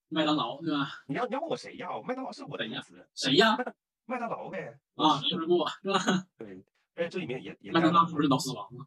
[0.10, 0.88] 麦当劳对吧？
[1.08, 1.88] 你要你要问我谁呀？
[2.06, 3.58] 麦当劳是我的名字，谁呀？
[4.06, 4.78] 麦当劳呗。
[4.96, 6.00] 啊，吃过是吧？
[6.38, 6.64] 对，
[6.96, 8.86] 而且这里面也也麦当劳不是脑死亡吗？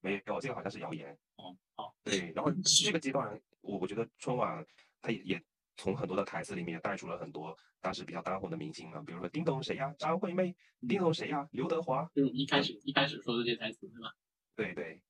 [0.00, 1.18] 没有，这个好像是谣言。
[1.36, 1.94] 哦，好。
[2.04, 4.64] 对，然后这个阶段，我我觉得春晚
[5.00, 5.44] 它也也
[5.76, 9.94] 从很多的台词里面带出了很多当时比较当红的明星啊，比如说叮咚谁呀？
[9.98, 10.54] 张惠妹。
[10.88, 11.48] 叮咚谁呀？
[11.52, 12.08] 刘德华。
[12.14, 14.12] 就是一开始一开始说的这些台词，是吧？
[14.54, 15.02] 对对。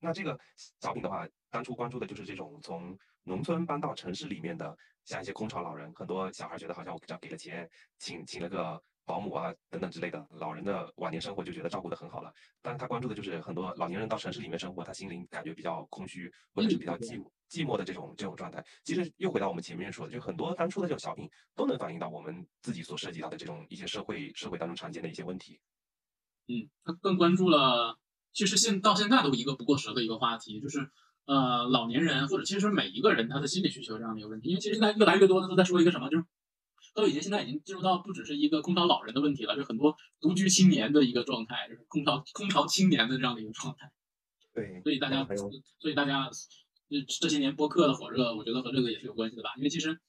[0.00, 0.38] 那这个
[0.80, 12.32] 小品的话，当初关注的就是这种从农村搬到城市里面的，像一些空巢老人，很多小孩觉得好像我只要给了钱，请请了个保姆啊等等之类的，老人的晚年生活就觉得照顾得很好了。
[12.62, 18.64] 但是他关注的就是很多老年人到城市里面生活，他心灵感觉比较空虚，或者是比较寂寞寂寞的这种这种状态。
[18.82, 25.60] 其实又回到我们前面说的，就很多当初的这种小品都能反映到我们自己所涉及到的这种一些社会社会当中常见的一些问题。
[26.48, 27.98] 嗯，他更关注了，
[28.32, 30.90] 其实现到现在都一个不过时的一个话题，就是
[31.26, 34.48] 呃老年人或者其实每一个人他的心理需求这样的一个问题。
[34.48, 36.24] 因为其实现在越来越多的都在说一个什么，就是
[36.94, 43.90] 都已经现在已经进入到不只是一个空巢老人的问题了，就很多独居青年的一个状态，就是空巢空巢青年的这样的一个状态。
[44.54, 45.26] 对，所以大家，
[45.80, 46.30] 所以大家，
[46.88, 49.50] 这这些年播客的火热，我觉得和这个也是有关系的吧。
[49.56, 50.00] 因为其实，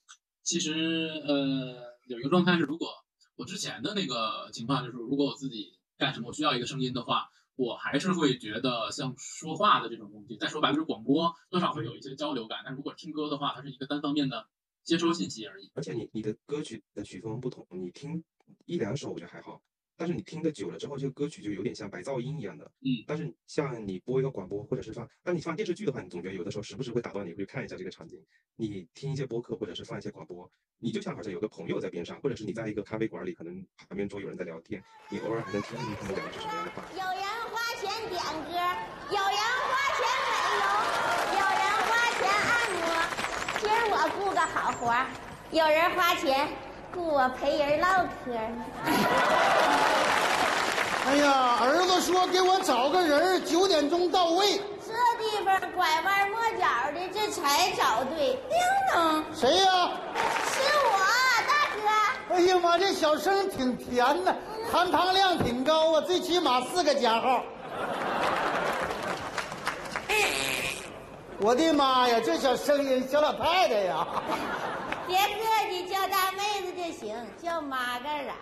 [0.43, 2.89] 其实呃有一个状态是，如果
[3.35, 12.59] 我之前的那个情况就是，如果我自己干什么，我需要一个声音的话，我还是会觉得像说话的这种东西，再说白了就是广播，多少会有一些交流感。
[12.63, 14.45] 但如果听歌的话，它是一个单方面的
[14.85, 15.69] 接收信息而已。
[15.73, 18.23] 而且你你的歌曲的曲风不同，你听
[18.65, 19.61] 一两首我觉得还好，
[19.97, 22.71] 但是你听的久了之后，这个歌曲就有点像白噪音一样的。
[22.81, 23.03] 嗯。
[23.07, 28.23] 但是像你播一个广播，或者是放，但你放电视剧的话，你总觉得有的时候时不时会打断你，会看一下这个场景。
[28.55, 36.85] 你听一些播客，或者是放一些广播，你就像好像有个朋友在边上，或者是你在一个咖啡馆里，可能旁边桌有人在聊天，你偶尔还能听听他们讲的是什么样的话。
[36.91, 38.53] 有人花钱点歌，
[39.09, 40.29] 有人花钱美
[40.61, 40.63] 容，
[41.35, 42.85] 有人花钱按摩。
[43.65, 45.07] 今儿我雇个好活儿，
[45.49, 46.47] 有人花钱
[46.93, 47.87] 雇我陪人唠
[48.23, 48.63] 嗑呢。
[51.07, 54.61] 哎呀，儿子说给我找个人儿，九点钟到位。
[54.85, 58.37] 这地方拐弯抹角的，这才找对。
[58.47, 58.55] 叮
[58.93, 59.89] 咚，谁呀？
[60.45, 60.99] 是我
[61.47, 62.35] 大哥。
[62.35, 64.31] 哎呀妈，这小声挺甜呐，
[64.71, 67.41] 含糖量挺高啊，最起码四个加号。
[71.37, 74.07] 我的妈呀，这小声音，小老太太呀！
[75.05, 78.39] 别客气，叫大妹子就行，叫妈干啥呀？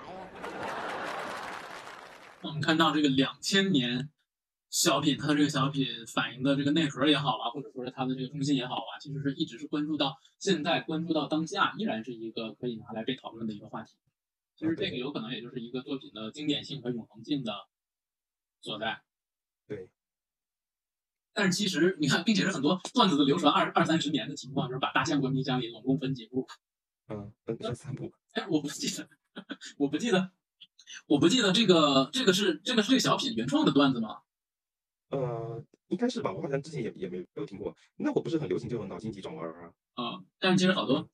[2.44, 4.12] 我们看到这个两千年
[4.70, 13.98] 小品，它的这个小品反映的这个内核也好啊，或者说是它的这个中心也好啊，其实是一直是关注到现在，关注到当下，依然是一个可以拿来被讨论的一个话题。
[14.56, 17.54] 其实这个有可能也就是一个作品的经典性和永恒性的
[18.62, 19.02] 所在。
[21.34, 21.44] 对。
[21.44, 26.48] 但是其实你看，并且是很多段子的流传二二三十年的情况，就是把大象关冰箱里总共分几步？
[27.10, 28.14] 嗯，分分三步。
[28.34, 29.08] 哎，我不记得，
[29.78, 30.32] 我不记得。
[31.08, 34.20] 我不记得这个，这个是这个是这个小品原创的段子吗？
[35.10, 37.76] 呃，应该是吧，我好像之前也也没有听过。
[37.98, 39.74] 那会不是很流行这种脑筋急转弯啊？
[39.96, 41.10] 啊，但是其实好多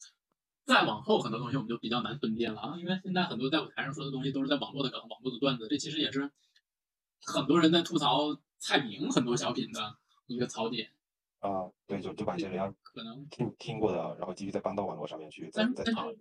[0.65, 6.29] 再往后很多东西我们就比较难分辨了啊，因为现在很多在舞台上说的东西都是在网络的梗、网络的段子，这其实也是
[7.21, 9.97] 很多人在吐槽蔡明很多小品的
[10.29, 10.89] 一个槽点。
[11.39, 16.11] 啊，对，就就把一些人家可能听听过的，然后继续再搬到网络上面去，再再炒。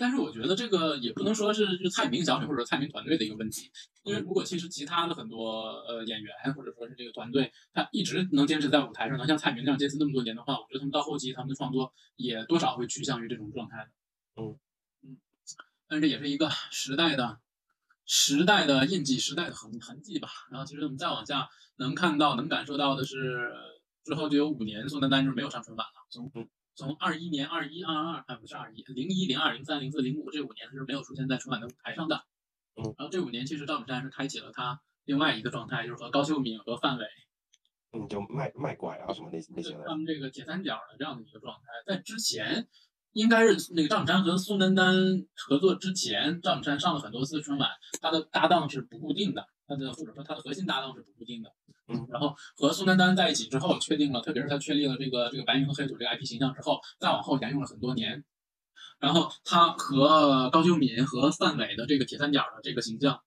[0.00, 3.68] 但是我觉得这个也不能说是是蔡明小品或者蔡明团队的一个问题，
[4.04, 13.90] 因为如果其实其他的很多呃演员或者说是这个团队，他一直能坚持在舞台上，能像蔡明这样坚持那么多年的话，我觉得他们到后期他们的创作也多少会趋向于这种状态的。
[14.40, 14.56] 嗯
[15.02, 15.18] 嗯，
[15.88, 17.40] 但是这也是一个时代的
[18.08, 20.28] 时代的印记，时代的痕痕迹吧。
[20.50, 23.52] 然后其实我们再往下能看到、能感受到的是，
[24.02, 32.24] 之后就有五年宋丹丹就没有上春晚了，从嗯从二一年、二一、二二，啊不是二一，零一、零二、零三、零四、零五这五年是没有出现在春晚的舞台上的。
[32.76, 37.04] 嗯然后这五年其实赵本山是开启了他另外一个状态，就是和高秀敏和范伟
[37.92, 41.66] 嗯，就卖卖拐啊什么那那些的他，们这个铁三角的这样的一个状态。
[41.86, 42.68] 在之前，
[43.18, 44.94] 应该是那个赵本山和宋丹丹
[45.34, 47.68] 合作之前，赵本山上了很多次春晚，
[48.00, 51.52] 他的搭档是不固定的，他的或者说他的核心搭档是不固定的。
[51.88, 58.24] 嗯，然后和宋丹丹在一起之后，确定了，特别是他确立了这个这个白云和黑土这个 IP 形象之后，再往后沿用了很多年。
[59.00, 63.20] 然后他和高秀敏和范伟的这个铁三角的这个形象，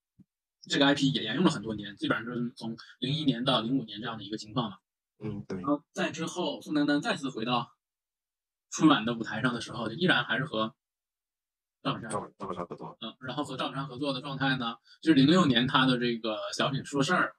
[0.70, 4.78] 这个 IP 也沿用了很多年，基本上就是从零一年到零五年这样的一个情况嘛。
[5.24, 7.72] 嗯，对然，后再之后，宋丹丹再次回到
[8.72, 10.74] 春晚的舞台上的时候，就依然还是和
[11.84, 17.36] 赵本山，赵本赵本山合作，嗯，然后和赵本山合作的状态呢，就是零六年他的这个小品说事儿，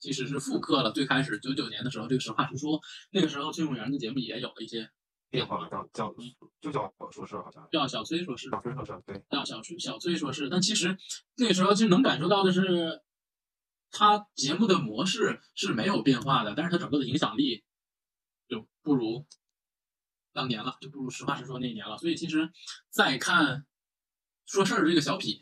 [0.00, 4.90] 其实是复刻了最开始九九年的时候这个实话实说，那个时候崔永元的节目也有了一些
[5.30, 6.14] 变化叫叫
[6.60, 10.96] 就叫说事儿好像，叫小崔说事，小崔说事儿，对，叫小崔小崔说事，但其实
[11.36, 13.02] 那个时候其实能感受到的是，
[13.90, 17.64] 他节目的模式是没有变化的，但是他整个的影响力
[18.48, 19.26] 就不如
[20.34, 21.96] 当年了，就不如实话实说那一年了。
[21.96, 22.50] 所以其实
[22.90, 23.64] 再看
[24.44, 25.40] 说事儿这个小品，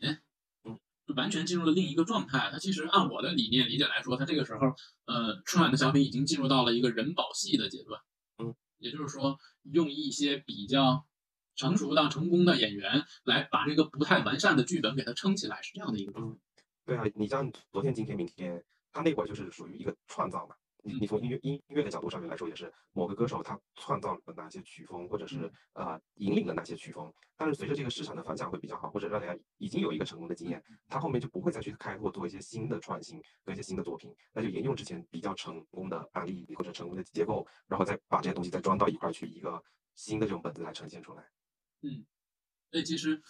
[0.63, 2.51] 嗯，就完全进入了另一个状态。
[2.53, 4.77] 它其实按我的理念理解来说，它这个时候
[5.07, 8.01] 呃春晚的小品已经进入到了一个人保戏的阶段，
[8.39, 11.05] 嗯，也就是说用一些比较。
[11.55, 16.39] 成熟到成功的演员来把这个不太完善的剧本给它撑起来，是这样的一个状态。
[16.87, 20.55] 对啊，你像昨天、今天、明天，他那会儿就是属于一个创造嘛。
[20.83, 27.13] 你你从音乐音音乐的角度上面来说，也是某个歌手他创造了哪些曲风，或者是呃引领了哪些曲风。
[27.37, 39.61] 但是随着这个市场的反响会比较好，或者让大家已经有一个成功的经验，他后面就不会再去开拓做一些新的创新和一些新的作品，那就沿用之前比较成功的案例或者成功的结构，然后再把这些东西再装到一块儿去，一个
[39.95, 41.23] 新的这种本子来呈现出来。
[41.83, 42.05] 嗯
[42.71, 43.21] 所以其实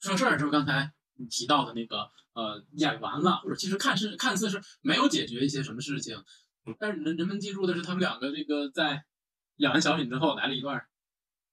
[0.00, 6.16] 说事儿就是刚才你提到的那个呃演完了，或者其实看似看似是没有解决一些什么事情，
[6.78, 9.04] 但是人人们记住的是他们两个这个在
[9.56, 10.86] 演完小品之后来了一段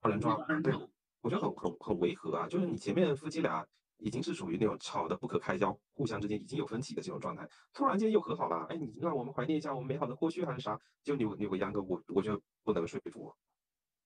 [0.01, 0.89] 二人转二人，对转，
[1.21, 3.65] 我觉得很很很违和啊，就是你前面夫妻俩
[3.97, 10.79] 已经是属于那种吵得不可开交，互相之间已经有分歧的这种状态，突然间又和好了，哎，你让我们怀念一下我们美好的过去还是啥？
[11.03, 13.37] 就你有你有个秧歌，我我觉得不能说服我。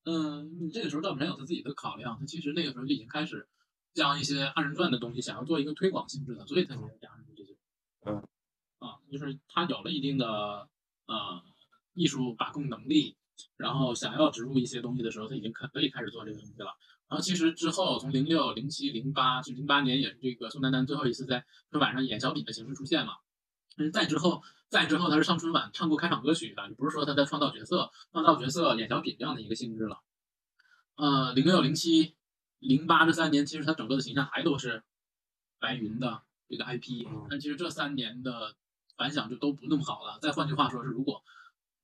[0.03, 3.47] 嗯，这个时候赵本山有他自己的考量，他其实那个时候就已经开始
[3.93, 7.55] 将一些二人转的东西想要做一个推广性质的，所以他才加上这些。
[8.05, 8.15] 嗯，
[8.79, 10.67] 啊，就是他有了一定的
[11.11, 11.43] 呃
[11.93, 13.17] 艺术把控能力，
[13.57, 16.73] 然后想要植入一些东西的时候，他已经可可以开始做这个东西了。
[17.09, 23.17] 然后其实之后从零六、零七、零八，就零八年也是这个宋丹丹最后一次在春晚上演小品的形式出现嘛。
[23.75, 29.99] 但是再之后，再之后他是上春晚唱过开场歌曲的，就不是说他在创造角色、创造角色演小品这样的一个性质了。
[30.95, 32.15] 呃，零六、零七、
[32.59, 34.83] 零八这三年，其实他整个的形象还都是
[35.59, 38.55] 白云的这个 IP，嗯但其实这三年的
[39.01, 40.19] 反响就都不那么好了。
[40.21, 41.23] 再换句话说是，如果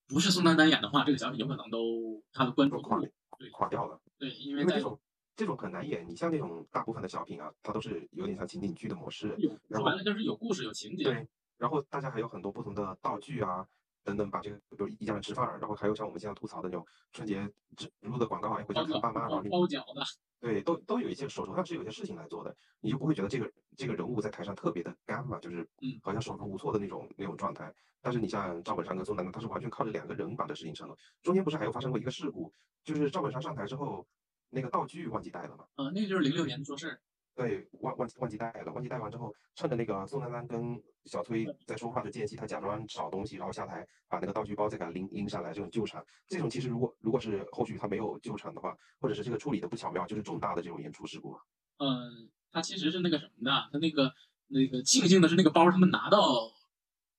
[0.07, 3.07] 不是宋丹丹演的话，这个小品有可能都他的关注都垮度
[3.39, 4.99] 对垮掉了，对，因为这种
[5.35, 6.07] 这种很难演。
[6.07, 9.35] 你像那种大部分的小品啊，它都是有点像情景剧的模式，
[9.71, 11.27] 说白了就是有故事有情节，对，
[11.57, 13.67] 然后大家还有很多不同的道具啊，
[14.03, 27.73] 等等，把这个比如一家人吃饭，然后还有像我们经常吐槽的那种春节植入的广告啊，回家看爸妈，然后包饺子，对，都都有一些手头上是有一些事情来做的，你就不会觉得这个这个人物在台上特别的干嘛，就是嗯好像手足无措的那种那种状态。
[28.01, 30.95] 但是你像赵本山跟宋丹丹，他是完全靠着两个人把这事情成了。
[31.23, 34.07] 中间不是还有发生过一个事故，就是赵本山上台之后，
[34.49, 35.65] 那个道具忘记带了嘛？
[35.75, 37.01] 呃，那个就是零六年的说事儿，
[37.37, 51.37] 对，忘忘记忘记带了，忘记带完之后，趁着那个宋丹丹跟小崔在说话的间隙，他假装找东西，然后下台把那个道具包再给他拎拎上来，这种救场，这种其实如果如果是后续他没有救场的话，或者是这个处理的不巧妙，就是重大的这种演出事故。
[51.77, 54.11] 嗯，他其实是那个什么的，他那个
[54.47, 56.19] 那个庆幸的是那个包他们拿到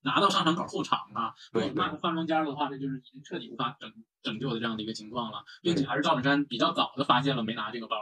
[0.03, 7.97] 拿到上场口后场了，如对果拿到化妆间的话，那就是已经彻底无法拯拯救的这样的一个情况了，并且还是赵本山比较早的发现了没拿这个包，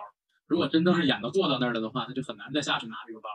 [0.47, 3.28] 如果真正是演到坐到那儿了的话，他就很难再下去拿这个包。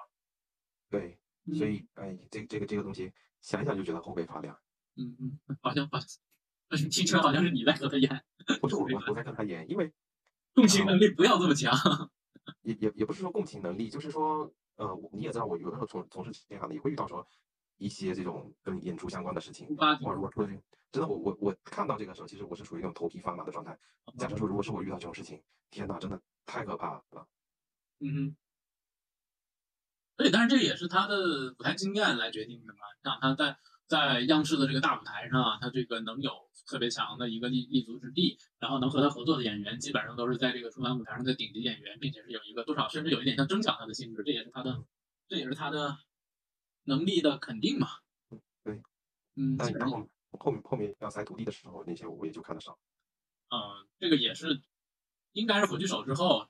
[0.89, 4.57] 对，嗯所以哎，这这个这个东西想一想就觉得后背发凉。
[4.95, 8.24] 嗯嗯，好像好像，听起来好像是你在和他演，
[8.62, 9.93] 不是我我我在跟他演，因为
[10.53, 11.74] 共情能力不要这么强。
[12.64, 17.26] 也也也不是说共情能力，就是说，呃，你也知道，我有的时候从从事这行的也会遇到说
[17.78, 19.68] 一些这种跟演出相关的事情。
[19.68, 20.45] 突发情哇，如果出
[20.91, 23.78] 真的我我我看到这个时候，其实我是属于那种头皮发麻的状态。
[24.18, 26.20] 假设说，如果是我遇到这种事情，天呐，真的
[26.52, 27.04] 太可怕了。
[27.99, 28.36] 嗯哼。
[30.18, 32.80] 对，但是这也是他的舞台经验来决定的嘛。
[33.02, 36.32] 让他在在央视的这个大舞台上啊，他这个能有
[36.68, 44.84] 特别强的一个立立足之地，然后能和他合作的演员基本上都是在这个春晚舞台上的顶级演员，并且是有一个多少甚至有一点像争抢他的性质，这也是他的，
[45.28, 45.97] 这也是他的
[46.84, 47.88] 能力的肯定嘛。
[48.64, 48.82] 对，
[49.36, 52.78] 嗯，后后面后面要塞徒弟的时候，那些我也就看得少。
[53.49, 54.62] 嗯，这个也是
[55.34, 56.48] 应该是火炬手之后，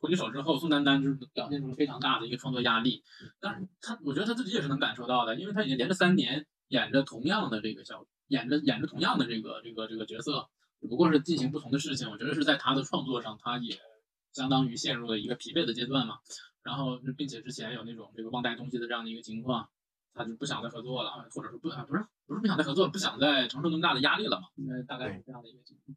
[0.00, 3.02] 火炬手之后，宋丹丹就是表现出了非常大的一个创作压力。
[3.40, 10.48] 但是他，我觉得他自己也是能感受到的，因为他已经连着三年演着同样的这个小，演着演着同样的这个这个这个角色，
[10.80, 12.10] 只不过是进行不同的事情。
[12.10, 13.78] 我觉得是在他的创作上，他也
[14.32, 16.18] 相当于陷入了一个疲惫的阶段嘛。
[16.62, 19.68] 然后，并且之前有那种这个忘带东西的这样的一个情况，
[20.12, 25.96] 他就不想再合作了，或者说不啊不是不是不想再合作，不想再承受那么大的压力了嘛，应该大概是这样的一个情况。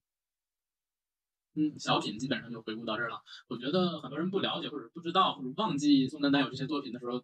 [1.59, 3.21] 嗯，小品基本上就回顾到这儿了。
[3.49, 7.21] 我觉得很多人不了解或者不知道或者忘记宋丹丹有这些作品的时候，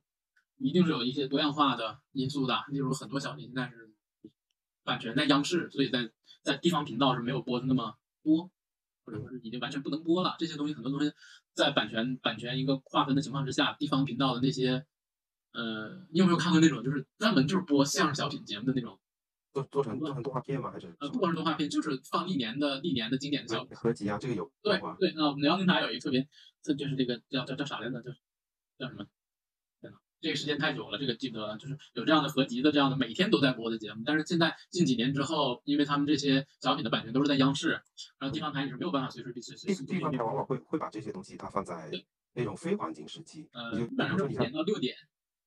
[0.58, 2.66] 一定是有一些多样化的因素的。
[2.68, 3.94] 例如很多小品现在是
[4.84, 6.12] 版权在央视，所以在
[6.42, 8.52] 在地方频道是没有播的那么多，
[9.06, 10.36] 或者说是已经完全不能播了。
[10.38, 11.14] 这些东西很多东西
[11.54, 14.86] 在版权版权一个划分的情况之下，地方频道的那些，
[15.54, 19.00] 呃，你有没有看过那种就是专门就是播相声小品节目的那种？
[19.56, 20.70] 做做成做成动画片吗？
[20.70, 23.74] 还是呃，不光是动画片，就是放历年的历年的经典的小品。
[23.78, 24.18] 合集啊？
[24.20, 24.78] 这个有对？
[25.00, 26.28] 对，那我们辽宁台有一个特别，
[26.62, 28.02] 这就是这个叫叫叫啥来着？
[28.02, 28.12] 叫
[28.78, 29.06] 叫什么？
[29.80, 31.58] 天呐，这个时间太久了，这个记不得了。
[31.58, 37.82] 就是有这样的合集的这样的每天都在播的节目，但是现在近几年之后，因为他们这些小品的版权都是在央视，
[38.20, 41.90] 然后地方台你是没有办法随时随随随地时地方台往往会会把这些东西它放在
[42.34, 44.98] 那种非黄金时期，呃，你就基本上五比如说你看点到六点，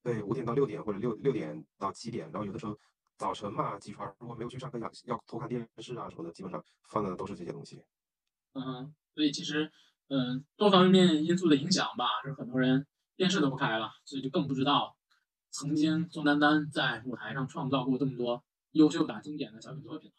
[0.01, 2.79] 对，五点到六点或者六六点到七点，然后有的时候
[3.19, 7.83] 早晨嘛，起床如果没有去上课要要偷看电视啊什么的，基本上放的都是这些东西。
[8.53, 9.69] 嗯，所以其实
[10.07, 14.95] 嗯、多方面因素的影响吧，是很多人电视都不开了，所以就更不知道
[15.51, 18.41] 曾经宋丹丹在舞台上创造过这么多
[18.71, 20.11] 优秀的经典的小品作品。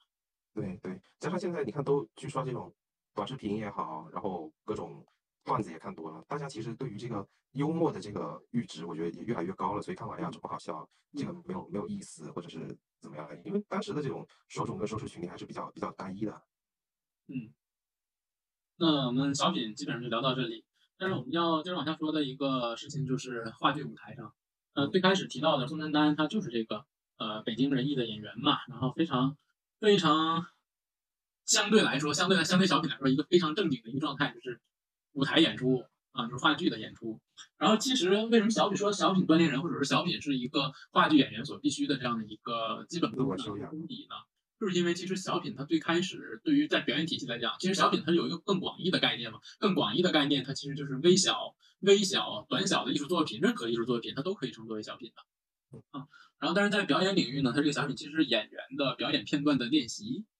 [0.53, 2.73] 对对，加上现在你看都去刷这种
[3.15, 5.05] 短视频也好，然后各种
[5.43, 9.81] 段子也看多了，大家其实对于这个幽默的这个阈值，我觉得也越来越高了。
[9.81, 13.29] 所以看完呀，这不好笑，这个没有没有意思，或者是怎么样？
[13.45, 16.43] 因为当时的这种受众跟收视群体还是比较比较单一的。
[17.29, 17.53] 嗯，
[18.77, 20.65] 那我们小品基本上就聊到这里。
[20.99, 24.35] 但是我们要接着往下说的一个事情就是话剧舞台上，
[24.75, 26.85] 呃，最开始提到的宋丹丹，她就是这个
[27.17, 29.35] 呃北京人艺的演员嘛，然后非常
[29.79, 30.47] 非常
[31.47, 34.61] 相对来说，相对相对小品来说，一个非常正经的一个状态，就是
[35.13, 35.83] 舞台演出
[36.13, 37.21] 啊，就是话剧的演出。
[37.59, 43.37] 然后其实为什么小品说小品锻炼人，或者是小品是一个话剧演员所必须的这样的一个基本功功
[43.87, 44.17] 底呢？
[44.59, 56.07] 就是因为其实小品它最开始对于在表演体系来讲，其实小品它有一个更广义的概念嘛，更广义的概念它其实就是微小、微小、短小的艺术作品，任何艺术作品它都可以称作为小品的啊。
[56.39, 60.25] 然后，但是在表演领域呢，它这个小品其实是演员的表演片段的练习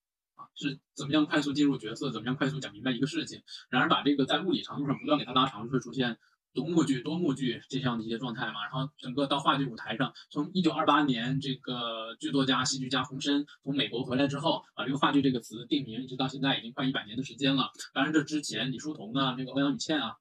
[0.61, 3.41] 是怎么样快速进入角色，怎么样快速讲明白一个事情。
[3.69, 6.17] 然而把这个在物理长度上不断给它拉长，就会出现
[6.53, 8.63] 独幕剧、多幕剧这样的一些状态嘛。
[8.63, 17.71] 然后整个到话剧舞台上，从一九二八年这个剧作家、戏剧家洪深从美国回来之后，把这个话剧这个词定名，一直到现在已经快一百年的时间了。
[17.93, 20.17] 当然，这之前李叔同啊，这个欧阳予倩啊，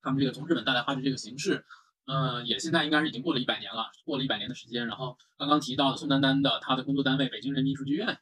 [0.00, 1.64] 他们这个从日本带来话剧这个形式。
[2.04, 4.88] 呃，也现在应该是已经过了一百年了，过了一百年的时间。
[4.88, 8.18] 然后刚刚提到的宋丹丹的她的工作单位北京人民艺术剧院，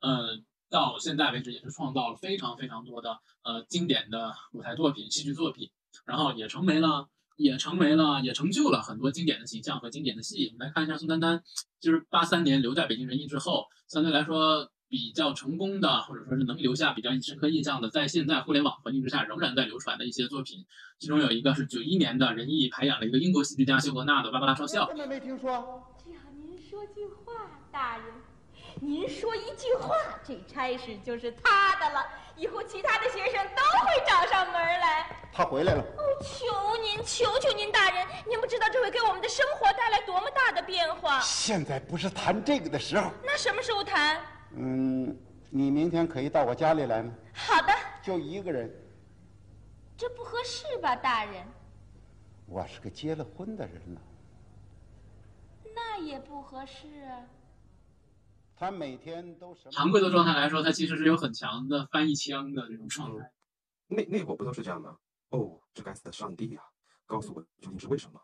[0.00, 5.68] 嗯，到现在为止也是创造了非常非常多的呃经典的舞台作品、戏剧作品，
[6.06, 10.50] 然后也成为了也成为了也成就了很多经典的形象和经典的戏。
[10.52, 11.42] 我们来看一下宋丹丹，
[11.80, 20.64] 就是八三年留在北京人艺之后，相对来说比较成功的，或者说是能留下比较深刻印象的，在现在互联网环境之下仍然在流传的一些作品，
[20.98, 24.84] 其中有一个是九一年的人艺培养了一个英国戏剧家休格纳的《芭芭拉少校》。
[24.88, 25.82] 根本没听说。
[26.02, 28.06] 只要您说句话，大人，
[28.82, 32.06] 您说一句话，这差事就是他的了。
[32.34, 35.06] 以后其他的学生都会找上门来。
[35.30, 41.20] 他回来了，哦，求您，求求您，大人，您不知道这会给我们的生活带来多么大的变化。
[41.20, 43.10] 现在不是谈这个的时候。
[43.22, 44.18] 那什么时候谈？
[44.56, 45.14] 嗯，
[45.50, 47.12] 你明天可以到我家里来吗？
[47.34, 48.74] 好的，就一个人，
[49.94, 51.44] 这不合适吧，大人？
[52.46, 54.00] 我是个结了婚的人了。
[55.74, 57.20] 那也不合适啊。
[58.60, 59.70] 他每天都什么？
[59.72, 63.32] 常规的状态来说，他其实是有很强的翻译腔的这种状态。
[63.86, 64.98] 那那会儿不都是这样吗？
[65.30, 66.60] 哦，这该死的上帝呀！
[67.06, 68.20] 告诉我究竟是为什么？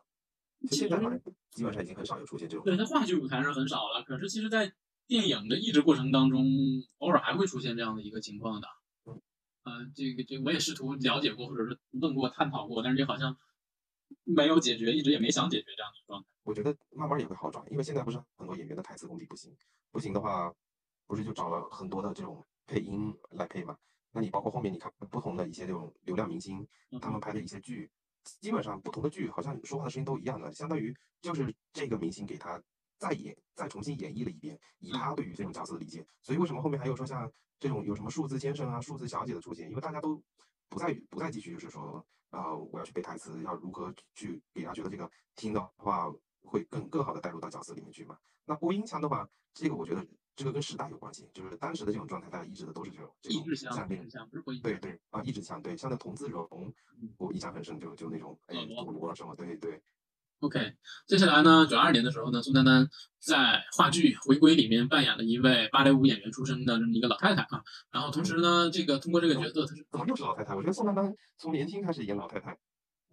[0.68, 2.66] 其实现在基本上已经很少有出现这种。
[2.66, 4.74] 对，在话剧舞台上很少了，可是其实，在
[5.06, 6.44] 电影的译制过程当中，
[6.98, 8.68] 偶尔还会出现这样的一个情况的。
[9.64, 13.38] 呃，这个这个我也试图了解过，或者是问过、探讨过，但是这好像
[14.24, 16.28] 没有解决，一直也没想解决这样的状态。
[16.42, 19.56] 我觉得慢慢也会好转，因为现在不是很多演员的台词功底不行，
[19.90, 20.52] 不行的话，
[21.06, 23.76] 不是就找了很多的这种配音来配嘛？
[24.12, 26.66] 那你包括后面你看不同的一些这种流量明星，
[27.00, 27.90] 他们拍的一些剧，
[28.40, 32.62] 基本上不同的剧好像说话的声音都一样的，相当于就是这个明星给他
[32.98, 36.06] 再演、再重新演绎了一遍，以他对于这种角色的理解。
[36.22, 39.68] 所以为什么后面还有说像这种有什么数字先生啊、数字小姐的出现？
[39.68, 40.22] 因为大家都
[40.68, 42.04] 不再不再继续就是说，
[42.36, 46.12] 呃，我要去背台词，要如何去给他觉得这个听的话
[46.42, 48.18] 会更更好的带入到角色里面去嘛？
[48.44, 54.70] 那播音腔的话，这个我觉得这个跟时代有关系，就是当时的这种状态，大家一直的都是这种这种抑制腔，像那抑制腔不是播音腔。
[54.70, 56.46] 对对啊，一直强对，像那童自荣，
[57.16, 59.82] 我印象很深，就就那种哎恶魔佐罗什么，对对
[60.40, 60.74] OK，
[61.06, 62.86] 接下来呢，九二年的时候呢，宋丹丹
[63.18, 67.62] 在话剧《回归》里面扮演了一位芭蕾舞演员出身的这么一个老太太啊。
[67.90, 70.54] 然后同时呢，这个通过这个角色，她是怎么又是老太太？
[70.54, 72.54] 我觉得宋丹丹从年轻开始演老太太，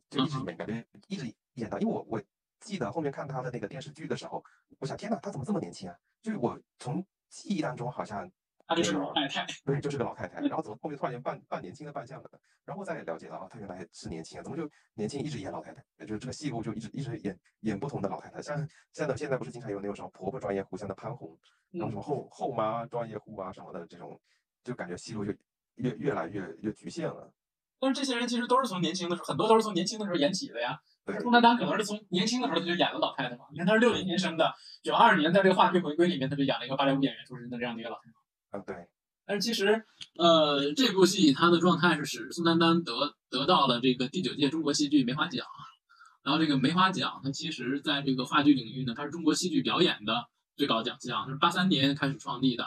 [0.10, 1.80] 就一直演，感觉一直演的。
[1.80, 2.22] 因为我我
[2.60, 4.44] 记得后面看她的那个电视剧的时候，
[4.80, 5.96] 我想天哪，她怎么这么年轻啊？
[6.22, 8.30] 就是我从记忆当中好像
[8.66, 9.46] 她就是老太太。
[9.66, 10.40] 对，就是个老太太。
[10.42, 12.30] 然后怎么后面突然间扮扮年轻的扮相了？
[12.66, 15.84] 然后再了解到啊，她原来是年轻啊，怎么就年轻一直演老太太？
[16.06, 18.42] 就是这个戏路就一直一直演演不同的老太太。
[18.42, 18.58] 像
[18.94, 21.38] 现在现在不是经常有那种什么婆婆专业户，像那潘虹，
[21.72, 24.20] 然后什么后后妈专业户啊什么的这种，
[24.64, 25.34] 就感觉戏路就
[25.76, 27.32] 越越来越越局限了。
[27.80, 30.80] 但是这些人其实都是从年轻的时候，很多都是从年轻的时候演起的呀。
[31.06, 33.44] 对宋丹丹可能是从年轻的时候她就演了老太太嘛。
[33.52, 38.23] 你看她是六零年生的，九二年在这个话剧回归里面，她就演了一个芭蕾舞演员出身的这样的一个老太太。
[38.54, 38.88] 啊，对，
[39.26, 39.84] 但是其实，
[40.16, 45.44] 呃，这部戏它的状态是使宋丹丹得得到了这个第九届中国戏剧梅花奖。
[46.24, 52.66] 然后这个梅花奖，它其实在这个话剧领域呢，它是中国戏剧表演的最高奖项，是八三年开始创立的。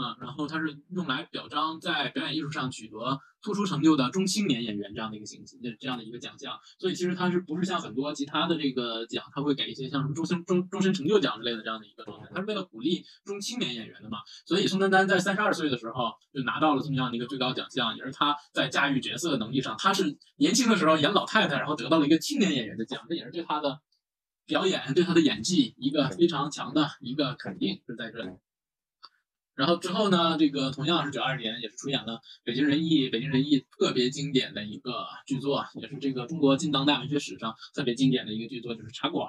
[0.00, 6.58] 嗯，然后它是用来表彰在表演艺术上取得突出成就的中青年演员这样的一个形这这样的一个奖项。
[6.78, 14.18] 所以其实它是不是像很多其他的这个奖，他会给一些像什么终身终终身成就奖之类的这样的一个状态，它是为了鼓励中青年演员的嘛。
[14.46, 23.80] 所以宋丹丹在三十二岁的时候就拿到了这么样的一个最高奖项，也是她在驾驭角色的能力上，她是年轻的时候演老太太，然后得到了一个青年演员的奖，这也是对她的
[24.46, 28.30] 表演、对她的演技一个非常强的一个肯定，是在这里。
[29.60, 39.28] 然后之后呢，这个同样是九二年，也是出演了《北京人艺》，北京人艺特别经典的一个剧作，也是这个中国近当代文学史上特别经典的一个剧作，就是《茶馆》。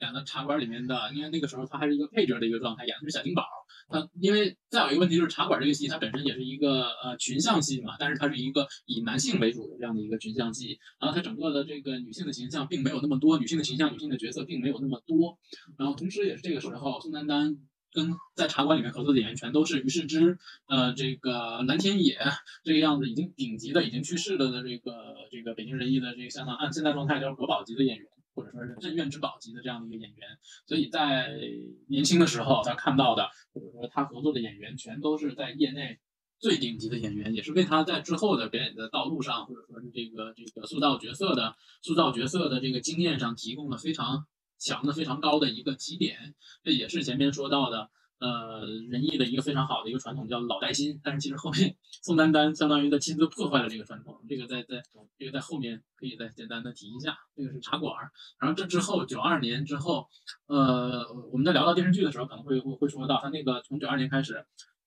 [0.00, 3.42] 演了《茶馆》里面的，因为那个时候他还是一个配角的一个状态，演的是小金宝。
[3.88, 15.36] 他因为再有一个问题就是，《茶馆》这个戏它本身也是一个呃群像戏嘛，但是它是一个以男性为主的这样的一个群像戏，然后它整个的这个女性的形象并没有那么多，女性的形象、女性的角色并没有那么多。
[15.76, 17.56] 然后同时也是这个时候，宋丹丹。
[17.94, 20.36] 跟在茶馆里面合作的演员全都是于世之，
[20.66, 22.18] 呃，这个蓝天野
[22.64, 30.28] 这个样子已经顶级的、已经去世了的这个这个北京人艺的这个相当按现在状态叫国宝级的演员，或者说是镇院之宝级的这样的一个演员。
[30.66, 31.38] 所以在
[31.86, 36.00] 年轻的时候他看到的，或者说他合作的演员全都是在业内
[36.40, 44.26] 最顶级的演员，也是为他在之后的表演的道路上，或者说是这个这个塑造角色的塑造角色的这个经验上提供了非常。
[44.58, 51.00] 强的非常高的一个起点，这也是前面说到的，呃，仁义的一个非常好的一个传统，叫老带新。
[51.02, 54.82] 但是其实后面宋丹丹相当于在亲自破坏了这个传统，这个在在
[55.18, 57.18] 这个在后面可以再简单的提一下。
[57.36, 57.94] 这个是茶馆，
[58.38, 60.08] 然后这之后九二年之后，
[60.46, 64.46] 呃，我们在聊到电视剧的时候可能会会会说到，他那个从九二年开始。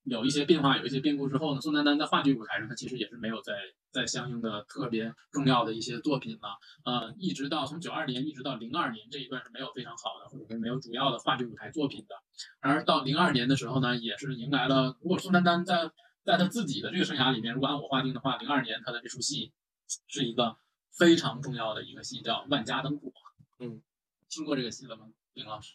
[0.09, 3.53] 有一些变化，有一些变故之后呢，宋丹丹在话剧舞台上，她其实也是没有在
[3.91, 6.57] 在相应的特别重要的一些作品了。
[6.85, 12.15] 呃，一直到从九二年一直到零二年这一段是没有非常好的，或者是没有主要的话剧舞台作品的。
[12.61, 15.91] 而到零二年的时候呢，也是迎来了，如果宋丹丹在
[16.23, 19.51] 在她自己的这个生涯里面，如果按我划定的话，零二年她的这出戏
[20.07, 20.55] 是一个
[20.97, 23.09] 非常重要的一个戏，叫《万家灯火》。
[23.59, 23.81] 嗯，
[24.29, 25.73] 听过这个戏了吗，林老师？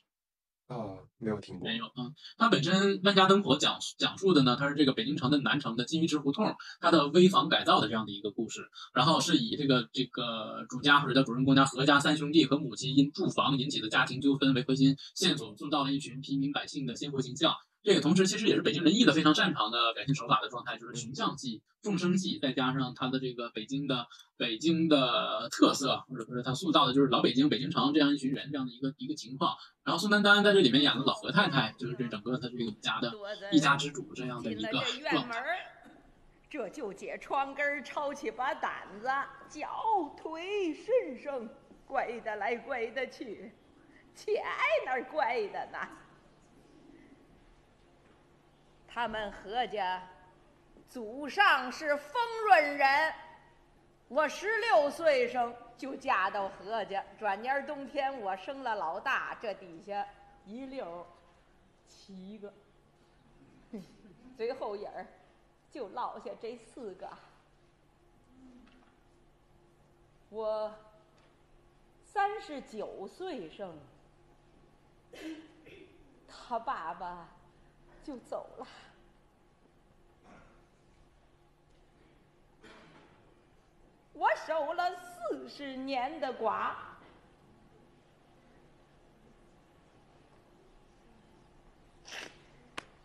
[0.73, 2.09] 哦，没有听过，没有啊。
[2.39, 8.63] 它本身《万家灯火》讲讲述的呢，它是这个北京城的南城的金鱼池胡同，它的危房改造的这样的一个故事。
[8.95, 17.53] 然后是以这个这个主家或者叫主人公家何家三兄弟和母亲因住房引起的家庭纠纷为核心线索，塑造了一群平民百姓的鲜活形象。
[17.83, 24.07] 这个同时其实也是北京人艺的非常擅长的表现手法的状态，就是群像戏、众生戏，再加上它的这个北京的
[24.37, 29.57] 北京的特色，或者说是它塑造的就是老北京、北京城这样一群人这样的一个一个情况。
[29.83, 33.13] 然后宋丹丹在这里面演的老何太太，就是这整个她这个家的
[33.51, 34.63] 一家之主这样的一个
[35.11, 35.43] 状态。
[36.49, 39.09] 这就解窗根儿抄起把胆子，
[39.49, 41.49] 脚腿顺生，
[41.87, 43.51] 拐的来拐的去，
[44.15, 45.79] 且爱哪儿拐的呢？
[48.95, 50.03] 他们何家
[50.87, 52.15] 祖上是丰
[52.47, 53.15] 润人，
[54.09, 60.07] 我十六岁生就嫁到何家，转年冬天我生了老大，这底下
[60.45, 61.07] 一溜
[61.89, 62.53] 七个，
[64.37, 65.07] 最后影儿
[65.71, 67.09] 就落下这四个。
[70.29, 70.71] 我
[72.05, 73.75] 三十九岁生，
[76.29, 77.27] 他爸爸
[78.05, 78.67] 就走了。
[84.13, 86.73] 我守了四十年的寡，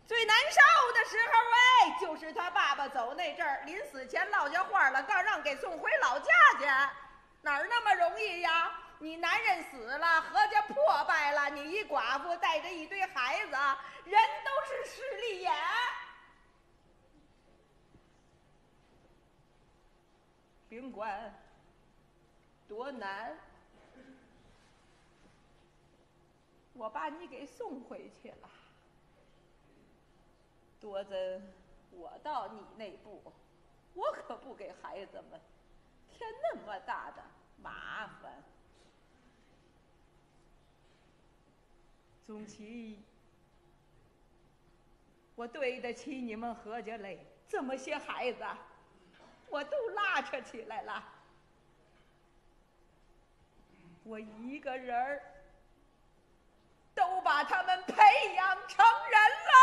[0.06, 6.26] 最难受的时候哎，就是他爸爸走那阵儿，临死前落下话了，告让给送回老家
[6.58, 6.64] 去，
[7.42, 8.72] 哪儿那么容易呀？
[9.00, 10.74] 你男人死了，何家破
[11.04, 13.52] 败了，你一寡妇带着一堆孩子，
[14.04, 15.52] 人都是势利眼。
[20.68, 21.32] 甭管
[22.66, 23.38] 多难，
[26.74, 28.50] 我把你给送回去了。
[30.80, 31.54] 多真，
[31.90, 33.32] 我到你那步，
[33.94, 35.40] 我可不给孩子们
[36.10, 37.22] 添那么大的
[37.62, 38.42] 麻烦。
[42.28, 42.98] 总其，
[45.34, 47.18] 我对得起你们何家嘞，
[47.48, 48.44] 这么些孩子。
[49.48, 51.02] 我都拉扯起来了，
[54.04, 55.22] 我一个人儿
[56.94, 57.94] 都把他们培
[58.34, 59.54] 养成人了。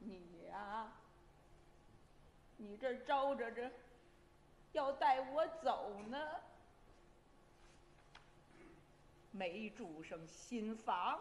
[0.00, 0.92] 你呀，
[2.56, 3.70] 你这招着着
[4.72, 6.18] 要带我走呢，
[9.30, 11.18] 没住上新房。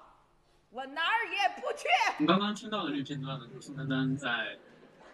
[0.69, 1.87] 我哪儿也不去。
[2.19, 4.29] 你刚刚听到的这片段呢，就是宋丹丹在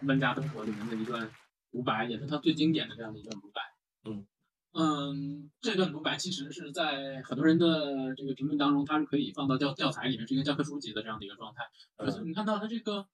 [0.06, 1.30] 《温家灯火》里面的一段
[1.72, 3.62] 独白，也是她最经典的这样的一段独白。
[4.04, 4.26] 嗯
[4.72, 11.64] 嗯，这段独白其实是在很多人的这个评论当中，它是可以放到教教材里面，是一个教科书级的这样的一个状态。
[11.96, 13.08] 而且你看到他这个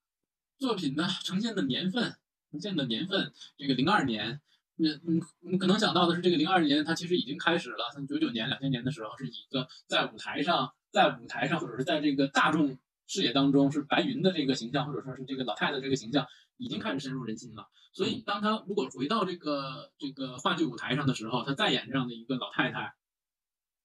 [0.58, 2.16] 作品呢，呈现的年份，
[2.50, 4.40] 呈现的年份，这个零二年。
[4.82, 7.90] 那嗯，你可能想到的是，这个零二年，它其实已经开始了。
[7.94, 12.76] 像九九年、两千年的时候，是一个在舞台上，在舞台上，或者是在这个大众
[13.06, 16.26] 视野当中，是白云的这个形象，或者说是这个老太太这个形象，
[16.56, 17.68] 已经开始深入人心了。
[17.92, 22.94] 所以，当他如果回到这个这个话剧舞台上的时候，他再演这样的一个老太太，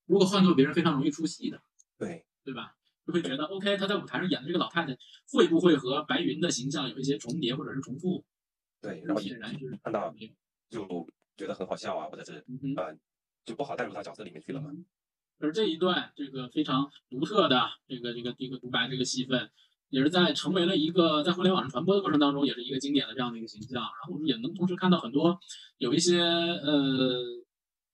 [0.06, 1.62] 如果换做别人，非常容易出戏的，
[1.98, 2.74] 对对吧？
[3.06, 4.98] 就会觉得，OK，他在舞台上演的这个老太太，
[5.32, 8.26] 会不会和白云的形象有一些重叠或者是重复？
[8.82, 10.14] 对，然后显然就是看到。
[10.70, 12.43] 就觉得很好笑啊，或者是
[12.76, 12.97] 呃，
[13.45, 14.70] 就不好带入到角色里面去了嘛。
[15.39, 19.49] 而这一段这个非常独特的这个这个这个独白这个戏份，
[19.89, 23.82] 也是在成为了一个在互联网上传播的过程当中，也是一个经典的这样的一个形象。
[23.82, 25.39] 然后我们也能同时看到很多
[25.78, 26.74] 有一些呃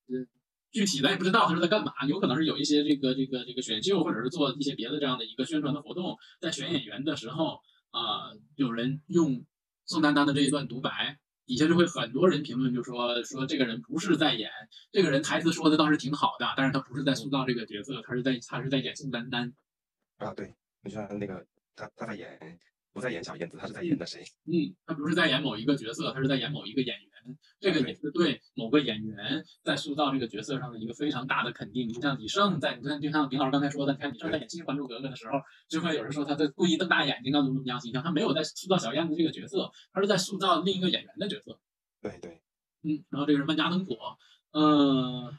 [0.07, 0.25] 呃
[0.71, 7.59] 具体的也不知道他是在干嘛，有可能是有一些这个这个这个选秀或者是做一些别的这样的一个宣传的活动，在选演员的时候
[7.91, 9.45] 啊，有人用
[9.85, 11.19] 宋丹丹的这一段独白。
[11.45, 14.49] 底下就会很多人评论，就说说这个人不是在演，
[14.91, 19.53] 这个人台词说的倒是挺好的，但是他不是在塑造这个角色，他是在他是在演宋丹丹。
[20.17, 22.59] 啊，对，你像那个他他在演，
[22.93, 24.23] 不在演小燕子，他是在演的谁？
[24.45, 27.09] 嗯，他不是在演某一个角色，他是在演某一个演员。
[27.57, 31.87] 这个也是对某个演员在塑造这个角色上的一个非常大的肯定。
[31.87, 35.39] 你像李晟在，你看就像林老师刚才说的，你看李晟在演《新还珠格格》的时候，
[35.69, 41.57] 就会有人说他在故意瞪大眼睛啊，怎么怎么样形象，他没有在塑造小燕子这个角色，他是在塑造另一个演员的角色。
[42.01, 42.41] 对对，
[42.83, 43.95] 嗯，然后这个是万家灯火，
[44.51, 45.33] 呃，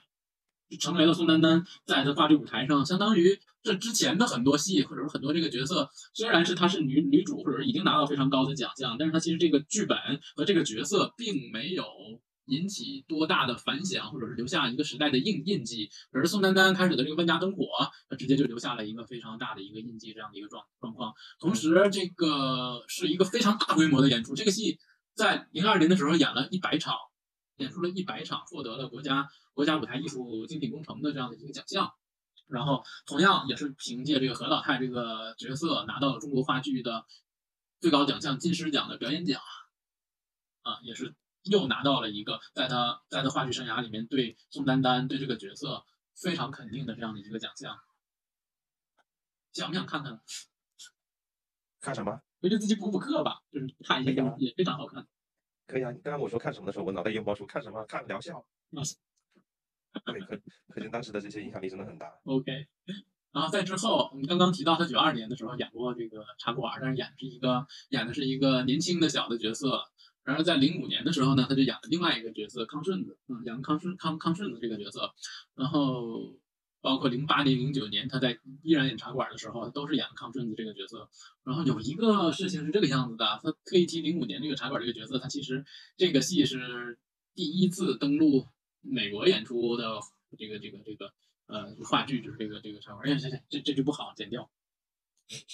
[0.80, 9.98] 成为了宋丹丹在的话剧舞台上，相当于这之前的很多戏或者是很多这个角色，虽然是她是女女主或者是已经拿到非常高的奖项，但是她其实这个剧本
[10.36, 11.82] 和这个角色并没有
[12.44, 15.88] 引起多大的反响，或者是留下一个时代的印印记。
[16.12, 17.64] 可是宋丹丹开始的这个万家灯火，
[18.10, 21.14] 她直接就留下了一个非常大的一个印记，这样的一个状状况。
[21.40, 24.78] 同时，这个是一个非常大规模的演出，这个戏
[25.14, 26.94] 在零二年的时候演了一百场。
[27.58, 31.88] 演出了一百场，获得了国家国家舞台艺术精品工程的这样的一个奖项，
[32.46, 37.04] 然后同样也是凭借这个何老太这个角色拿到了中国话剧的
[37.80, 39.40] 最高奖项金狮奖的表演奖，
[40.62, 45.84] 啊，也是又拿到了一个在他在他话剧生涯里面对宋丹丹对这个角色
[46.14, 47.78] 非常肯定的这样的一个奖项。
[49.52, 50.20] 想不想看看？
[51.80, 52.20] 看什么？
[52.40, 55.06] 回去自己补补课吧，就是看一些东西，非常好看。
[55.66, 57.84] 可以啊，你刚刚我说看什么的时候，我脑袋一冒出看什么？
[57.86, 58.44] 看疗效。
[60.06, 62.12] 对，可可见当时的这些影响力真的很大。
[62.24, 62.52] OK，
[63.32, 69.82] 然后在之后，我们刚刚提到他九二年的时候演过这个茶馆，但是演的是一个演的是一个年轻的小的角色。
[70.24, 75.12] 然后在零五年的时候呢，他就演了另外一个角色康顺子，嗯，演康顺康康顺子这个角色。
[75.54, 76.34] 然后
[76.80, 81.10] 包括零八年、零九年他在依然演茶馆的时候，都是演康顺子这个角色。
[81.44, 85.62] 然后有一个事情是这个样子的，他特意提零五年这个茶馆这个角色，他其实
[85.98, 86.98] 这个戏是
[87.34, 88.46] 第一次登陆
[88.84, 90.00] 美国演出的
[90.38, 91.12] 这个这个这个
[91.46, 93.08] 呃话剧，就是这个这个茶馆。
[93.08, 94.48] 哎，这这这这句不好，剪掉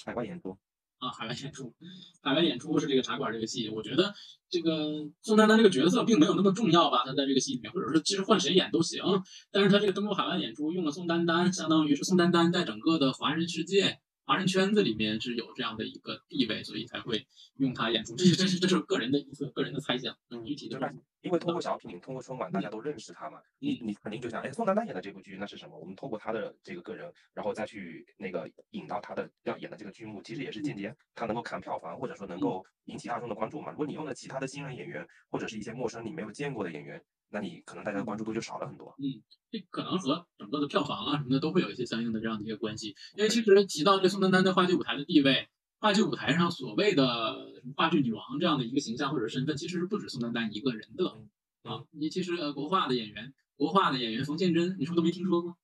[0.05, 0.59] 海外演出，
[0.99, 1.11] 啊！
[1.11, 1.75] 海外演出，
[2.23, 4.13] 海外演出是这个茶馆这个戏，我觉得
[4.49, 9.03] 这个宋丹丹这个角色并没有那么重要吧，他在这个戏里面，或者说其实换谁演都行，
[9.51, 14.01] 但是他这个登陆海外演出用了宋丹丹，相当于是宋丹丹在整个的华人世界。
[14.31, 17.27] 华人圈子里面是有这样的一个地位，所以才会
[17.57, 18.15] 用它演出。
[18.15, 25.77] 这是这是这是个人的一个个人的猜想，嗯，具体的就是因为通过小品，通过春晚，大家都认识他嘛，你你肯定就想，哎，宋丹丹演的这部剧那是什么？
[25.77, 33.73] 我们透过他的这个个人，然后再去那个引到他的要演的这个剧目，其实也是间接他能够砍票房，或者说能够引起大众的关注嘛。
[33.73, 38.95] 如果你用了其他的新人演员，或者是一些陌生你没有见过的演员，那你可能大家的关注度就少了很多。
[38.99, 39.23] 嗯
[39.53, 42.95] 这可能和整个的票房啊什么的都会有一些相应的这样的一个关系。
[43.17, 45.49] 因为其实提到这宋丹丹在话剧舞台的地位，
[45.81, 51.19] 话剧舞台上所谓的什么话剧女王这样的一个形象或者身份，其实是不止宋丹丹一个人的
[51.65, 51.83] 啊。
[51.91, 55.57] 你其实呃国画的演员，国画的演员冯宪珍，你是不是都没听说过？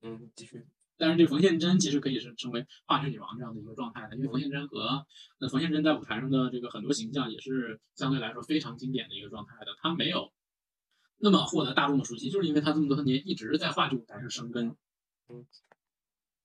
[0.00, 0.64] 嗯，继续。
[0.96, 5.04] 但是这冯宪珍其实可以是成为话剧女王这样的一个状态的，因为冯宪珍和
[5.38, 10.32] 那冯宪珍在舞台上的这个很多形象也是相对来说非常经典的一个状态的，她没有。
[11.24, 14.76] 那么获得大众的熟悉，就是因为他这么多年一直在话剧舞台上生根，
[15.28, 15.46] 嗯，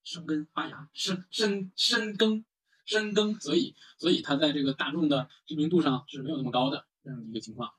[0.06, 2.46] 生根发芽，深深深耕
[2.86, 7.74] 深耕，所以所以他在这个大众的知名度上是没有那么高的这样的一个情况。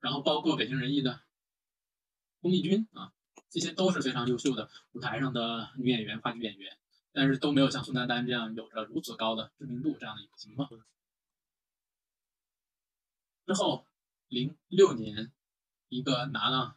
[0.00, 1.20] 然后包括北京人艺的
[2.40, 3.12] 龚丽君啊，
[3.50, 6.78] 这些都是非常优秀的舞台上的女演员、话剧演员，
[7.12, 10.70] 但是都没有像宋丹丹这样有着如此高的知名度这样的一个情况。
[13.44, 13.84] 之后，
[14.28, 15.30] 零六年。
[15.92, 16.74] 一个拿了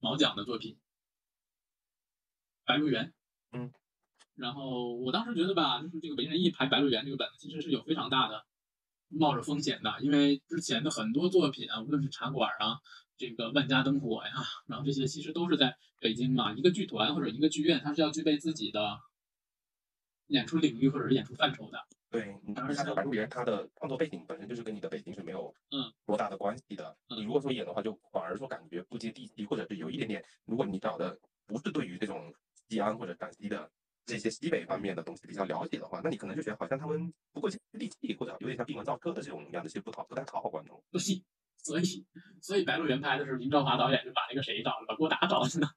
[0.00, 0.72] 毛奖的作品
[2.64, 3.08] 《白鹿原》，
[3.52, 3.70] 嗯，
[4.36, 8.46] 然后我当时觉得吧，就是这个北京人艺排《白鹿原》这个本子，其实是有非常大的
[9.08, 12.80] 冒着风险的，因为之前的很多作品啊，无论是茶馆啊，
[13.18, 14.32] 这个万家灯火呀，
[14.66, 18.98] 然后这些其实都是在北京嘛，一个剧团或者一个剧院，它是要具备自己的
[20.28, 21.78] 演出领域或者是演出范畴的。
[22.14, 26.96] 对，你当时看《白鹿原》，他的创作背景本身就是跟你的北京是没有嗯多大的关系的。
[27.08, 32.32] 嗯你如果说演的话，就反而说感觉不接地气，或者是有一点点，如果你找的不是对于这种
[32.68, 33.68] 西安或者陕西的
[34.06, 40.80] 这些西北方面的东西比较了解的话，那你可能就觉得好像他们不够接地气，或者有点像闭门造车的这种样子，其实不讨不太讨好观众。
[40.92, 41.24] 所以，
[41.56, 42.06] 所以，
[42.40, 45.68] 所以《白鹿原》拍的时候，林兆华导演就把那个谁找了，把郭达找来了，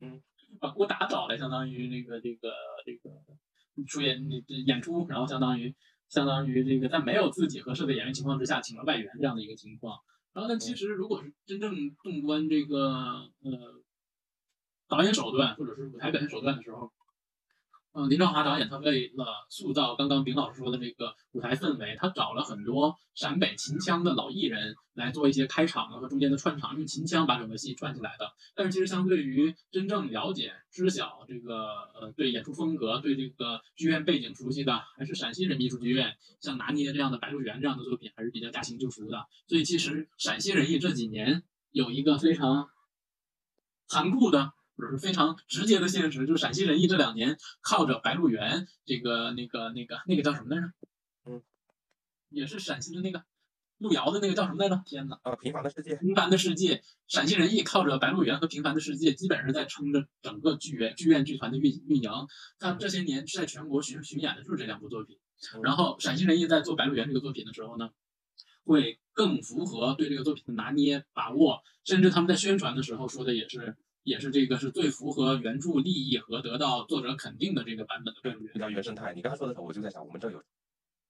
[0.00, 0.20] 嗯，
[0.60, 2.52] 把郭达找来，相当于那个这个
[2.84, 3.10] 这个
[3.86, 4.20] 出演
[4.66, 5.74] 演出，然后相当于
[6.08, 9.98] 相当于这个在没有自己合适的演员情况之下，请了外援这样的一个情况。
[10.32, 13.82] 然后呢，其实如果是真正纵观这个呃
[14.88, 16.92] 导演手段或者是舞台表现手段的时候，
[17.92, 28.30] 嗯，林兆华导演他为了塑造刚刚丙老师说的这个舞台氛围，他找了很多陕北秦腔的老艺人来做一些开场和中间的串场，用秦腔把整个戏串起来的。
[28.54, 39.26] 但是其实相对于真正了解、知晓这个呃对演出风格、对这个剧院背景熟悉的，还是陕西人民艺术剧院，像拿捏这样的《白鹿原》这样的作品，还是比较驾轻就熟的。
[39.48, 42.68] 所以其实陕西人艺这几年有一个非常
[43.88, 44.52] 残酷的。
[44.78, 50.72] 或者是非常直接的现实，就是陕西人艺这两年靠着《白鹿原》这个那个那个那个叫什么来着？
[51.24, 51.42] 嗯，
[52.28, 53.24] 也是陕西的那个
[53.78, 54.80] 路遥的那个叫什么来着？
[54.86, 62.10] 天呐，啊，平凡的世界，平凡的世界，陕西人艺靠着《白鹿原》和《平凡的世界》，基本上在撑着整个剧院剧院剧团的运运营。
[62.60, 65.18] 他这些年是在全国巡巡演的就是这两部作品。
[65.64, 67.90] 然后陕西人艺在做《白鹿原》这个作品的时候呢，
[68.62, 73.76] 会更符合对这个作品的拿捏把握，甚至他们在宣传的时候说的也是。
[74.08, 78.58] 也是这个是最符合原著利益和得到作者肯定的这个版本的白鹿原比。
[78.58, 79.12] 较原生态。
[79.12, 80.42] 你刚才说的时候，我就在想，我们这有，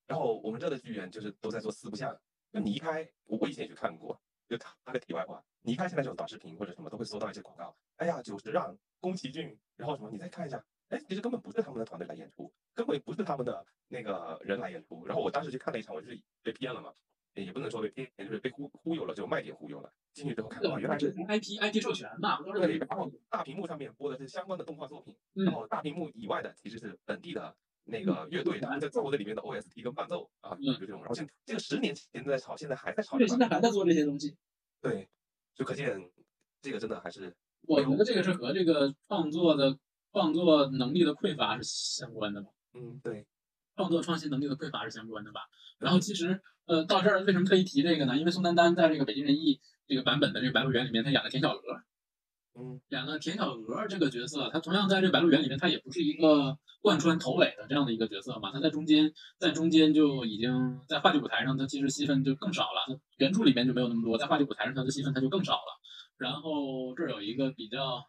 [0.07, 2.19] 然后我们这的剧院就是都在做四不像。
[2.51, 15.07] 那你一开，我我以前也去看过，就他的题外话，你一开现在这种短视频或者什么都会搜到一些广告，哎呀，九十让宫崎骏，然后什么，你再看一下，哎，其实根本不是他们的团队来演出，根本不是他们的那个人来演出。
[15.07, 16.93] 然后我当时去看了一场，我就是被骗了嘛。
[17.45, 19.93] 也不能说被骗，就是被忽忽悠了，就卖点忽悠了。
[20.13, 31.01] 进去之后看，到，原来是 IP IP 授权嘛，都是对，然后大屏幕上面播的是相关的动画作品，嗯然后大屏幕以外的其实是本地的那个乐队他们在做的里面的 OST 跟伴奏啊，就这种。
[31.01, 33.17] 然后现这个十年前在炒，现在还在炒。
[33.17, 34.37] 对，现在还在做这些东西。
[34.81, 35.09] 对，
[35.55, 36.11] 就可见
[36.61, 37.35] 这个真的还是。
[37.63, 39.79] 我觉得这个是和这个创作的
[40.13, 42.51] 创作能力的匮乏是相关的吧？
[42.75, 43.27] 嗯，对，
[43.79, 45.43] 创作创新能力的匮乏是相关的吧？
[45.79, 48.19] 然后其实呃，到这儿为什么特意提这个呢？
[48.19, 49.55] 因为宋丹丹在这个《北京人艺》
[49.87, 51.61] 这个版本的这个《白鹿原》里面，她演了田小娥。
[52.59, 58.51] 嗯，演了田小娥这个角色，她同样在这《白鹿原》里面，她也不是一个贯穿头尾的这样的一个角色嘛。
[58.51, 62.99] 她在中间，在中间就已经在话剧舞台上，她其实戏份就更少了。
[63.19, 65.79] 原著里面就没有那么多，在话剧舞台上，她的戏份她就更少了。
[66.17, 68.05] 然后这儿有一个比较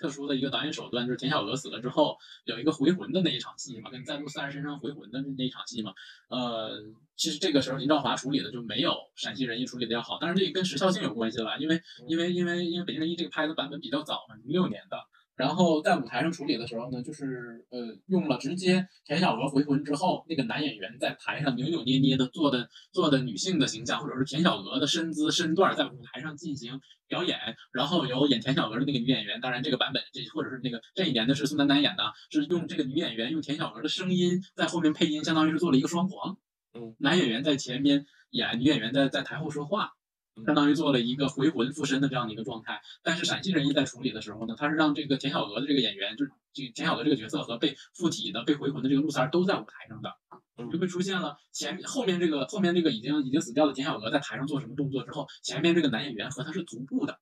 [0.00, 5.92] 特殊的一个导演手段，就是田小娥死了之后，有一个回魂的那一场戏嘛，跟在陆四儿身上回魂的那一场戏嘛。
[6.28, 6.82] 呃，
[7.16, 14.98] 其实这个时候林兆华处理的就没有陕西人艺处理的要好，当然这也跟时效性有关系了，因为因为因为因为北京人艺这个拍的版本比较早嘛，零六年的。
[15.36, 27.38] 然后在舞台上处理的时候呢，就是呃用了直接田小娥回魂之后，那个男演员在台上扭扭捏捏的做的做的女性的形象，或者是田小娥的身姿身段在舞台上进行表演，
[27.70, 36.38] 然后由演田小娥的那个女演员，当然这个版本这或者是那个这一年的是宋丹丹演的，是用这个女演员用田小娥的声音在后面配音，相当于是做了一个双簧，
[36.72, 39.92] 嗯，男演员在前面演，女演员在在台后说话。
[40.44, 50.12] 相当于做了一个回魂附身的这样的一个状态，但是陕西人艺在处理的时候呢，他是让这个田小娥的这个演员，就是这个田小娥这个角色和被附体的、被回魂的这个陆三儿都在舞台上的，
[50.70, 57.18] 就会出现了前后面这个后面这个已经已经死掉的田小娥在台上做什么动作之后，前面这个男演员和他是同步的，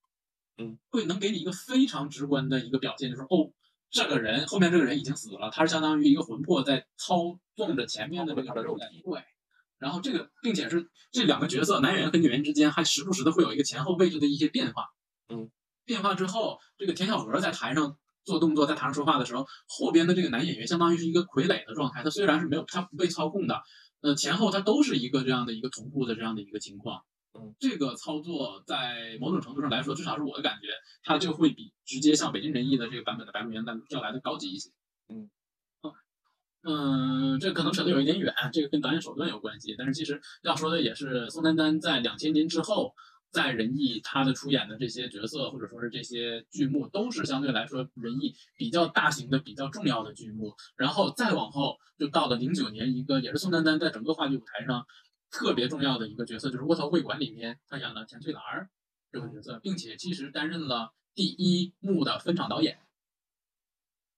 [0.58, 3.52] 嗯，会能给你一个非常直观的一个表现，就是哦，
[3.90, 9.22] 这个人后面这个人已经死了，他是相当于一个魂魄在操纵着前面的这个肉体，对。
[9.84, 14.86] 然后这个，并且是这两个角色，男演员和女演员之间还时不时的会有一个前后位置的一些变化。
[15.28, 15.50] 嗯，
[15.84, 22.02] 变化之后，这个田小娥在台上做动作，在台上说话的时候，后边的这个男演员相当于是一个傀儡的状态。
[22.02, 23.60] 他虽然是没有，他不被操控的，
[24.00, 27.02] 呃，前后他都是一个这样的一个同步的这样的一个情况。
[27.38, 30.68] 嗯，这个操作在某种程度上来说，至少是我的感觉，
[31.02, 34.70] 它就会比直接像北京人艺的这个版本的《白鹿原》要来的高级一些。
[35.10, 35.28] 嗯。
[36.66, 39.74] 嗯，这可能扯得有一点远，这个跟导演手段有关系。
[39.76, 42.94] 但是其实要说的也是，宋丹丹在两千年之后，
[43.30, 50.54] 在人艺她的出演的这些角色或者说是这些剧目，都是相对来说人艺比较大型的、比较重要的剧目。
[50.76, 54.86] 然后再往后，就到了零九年，一个也是宋丹丹在整个话剧舞台上
[55.30, 58.42] 特别重要的一个角色，就是《窝头会馆》里面，她演了田翠兰
[59.12, 62.78] 这个角色，并且其实担任了第一幕的分场导演。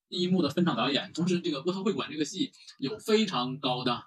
[0.09, 4.03] 第一幕的分场导演，同时这个《波特会馆》这个戏有非常高的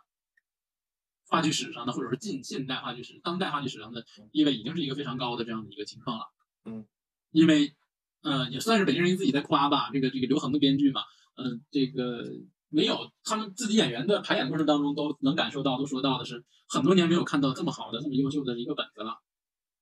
[1.27, 6.25] 话剧史上的，或者是近现代话剧史、当代话剧史上的地位，已经是一个非常高的这样的一个情况了。
[6.65, 6.85] 嗯，
[7.31, 7.75] 因为，
[8.23, 9.89] 呃，也算是北京人自己在夸吧。
[9.93, 11.01] 这个这个刘恒的编剧嘛，
[11.35, 12.23] 嗯，这个
[12.69, 19.17] 没有他们自己演员的排演过程当中都能感受到，都说到的是很多年没有看到这么好的、这么优秀的一个本子了。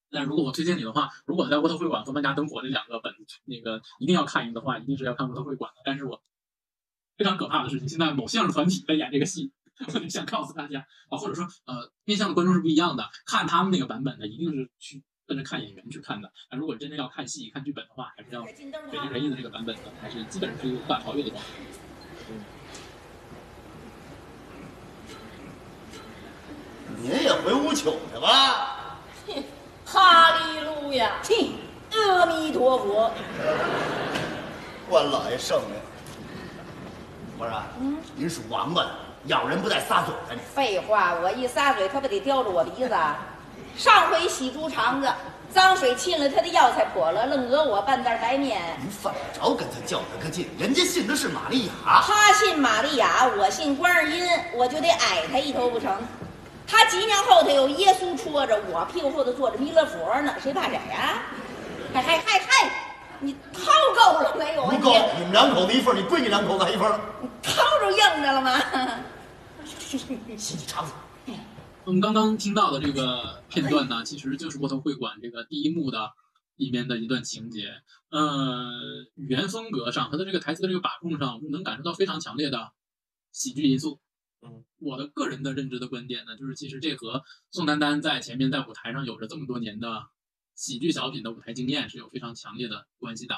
[0.09, 3.13] 但如果我推荐你的话，如果在沃特会馆和万家灯火这两个本
[3.45, 5.81] 那个一定要看一个的话，一定是要看沃特会馆的。
[5.83, 6.21] 但是我
[7.17, 9.51] 非常可怕的事情，现在某相声团体在演这个戏，
[9.85, 16.31] 我就想告诉大家啊，或者说呃，面向的观众是不一样的，看他们那个版本的，一定是去跟着看演员去看的。
[16.49, 18.71] 啊，如果真的要看戏、看剧本的话，还是要北京
[19.11, 21.49] 人艺的这个版本的，还是基本上是一个无法超越的状态。
[26.99, 29.01] 您也回屋取去吧。
[29.89, 31.13] 哈利路亚！
[31.23, 31.51] 嘿，
[31.93, 33.09] 阿弥陀佛！
[34.89, 35.79] 关老爷圣明。
[37.39, 38.89] 我说，嗯，您属王八的，
[39.27, 40.35] 咬人不带撒嘴的。
[40.35, 42.93] 你废话，我一撒嘴，他不得叼着我鼻子？
[43.77, 45.07] 上回洗猪肠子，
[45.53, 48.61] 脏水浸了他的药材破了，愣讹我半袋白面。
[48.83, 52.01] 你犯不着跟他较这个劲，人家信的是玛利亚。
[52.01, 55.95] 他信玛利亚，我信观世音，我就得矮他一头不成？
[56.87, 61.21] 他脊梁后头有耶稣戳着，我屁股后头坐着弥勒佛呢，谁怕谁呀？
[61.93, 62.71] 嗨嗨嗨嗨，
[63.19, 64.73] 你掏够了没有啊？
[64.73, 66.97] 不够，你们两口子一份，你闺女两口子一份了。
[67.21, 68.57] 你掏着硬着了吗？
[69.65, 69.97] 洗
[70.37, 70.93] 洗肠子。
[71.83, 76.11] 我们刚刚听到的这个片段呢，其实就是《窝头会馆》这个第一幕的
[76.55, 77.63] 里面的一段情节。
[78.11, 78.71] 呃，
[79.15, 82.71] 语言风格上和他这个台词的这个把控上，我们能感受到非常强烈的
[83.33, 83.99] 喜剧因素。
[84.79, 90.07] 我的个人的认知的观点呢，就是其实这和宋丹丹在前面在舞台上有着这么多年的
[90.55, 93.35] 喜剧小品的舞台经验是有非常强烈的关系的。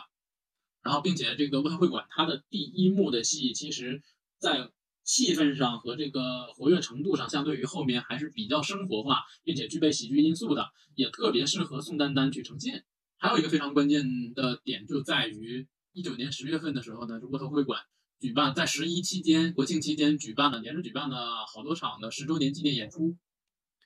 [0.81, 4.01] 然后，并且这个窝头会馆它的第一幕的戏，其实
[4.37, 4.71] 在
[5.03, 12.85] 气氛上和这个活跃程度上，相对于后面还是比较生活化，并且具备喜剧因素的，也特别适合宋丹丹去呈现。
[13.17, 17.81] 还有一个非常关键的点就在于一九年十月份的时候呢，窝头会馆
[18.19, 23.15] 举办在十一期间国庆期间举办了连着举办了好多场的十周年纪念演出，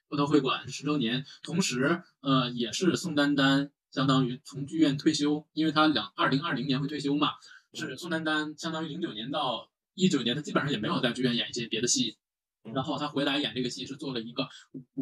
[0.08, 7.30] 国德会馆十周年，同时呃也是宋丹丹相当于从剧院退休，因为她两二零二零年会退休嘛，
[7.74, 12.18] 是宋丹丹相当于零九年到一九年，她基本上也没有在剧院演一些别的戏。
[12.74, 14.48] 然后他回来演这个戏是做了一个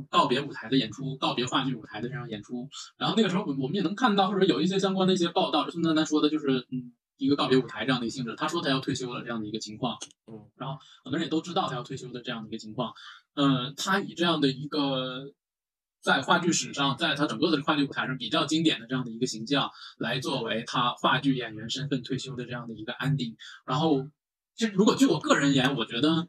[0.09, 2.67] 告别舞台的演出，告别话剧舞台的这样演出。
[2.97, 6.91] 然后那个时候我们也能看到，或者有一些相关的一些报道，宋丹丹说的就是嗯
[7.25, 8.35] 一个告别舞台这样的一个性质。
[8.35, 9.97] 他说他要退休了这样的一个情况，
[10.27, 12.93] 嗯，然后很多人也都知道他要退休的这样的一个情况。
[13.35, 15.33] 嗯，他以这样的一个
[16.01, 23.37] 在话剧史上，在他整个的话剧舞台上比较经典的这样的一个形象，来作为他话剧演员身份退休的这样的一个安定。
[23.65, 24.07] 然后，
[24.55, 26.27] 其实如果据我个人言，我觉得。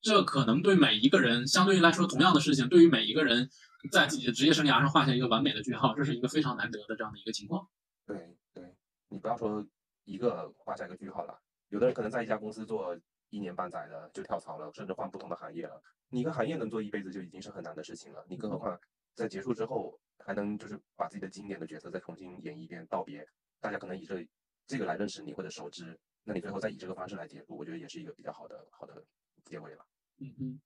[0.00, 3.50] 这可能对每一个人，相对于来说，同样的事情，对于每一个人，
[3.90, 7.66] 在自己的职业生涯上画下一个完美的句号，这是一个非常难得的这样的一个情况。
[8.06, 8.76] 对对，
[9.08, 9.66] 你不要说
[10.08, 11.38] 一个画下一个句号了，
[11.68, 12.98] 有的人可能在一家公司做
[13.28, 15.82] 一年半载的就跳槽了，甚至换不同的行业了。
[16.08, 18.80] 你一个行业能做一辈子就已经是很难的事情了，你更何况
[19.14, 23.22] 在结束之后还能就是把自己的经典的角色再重新演一遍道别，
[23.60, 24.26] 大家可能以这
[24.66, 29.04] 这个来认识你或者熟知，那你最后再以这个方式来结束，我觉得也是一个比较好的好的
[29.44, 29.84] 结尾了。
[30.20, 30.60] 嗯嗯，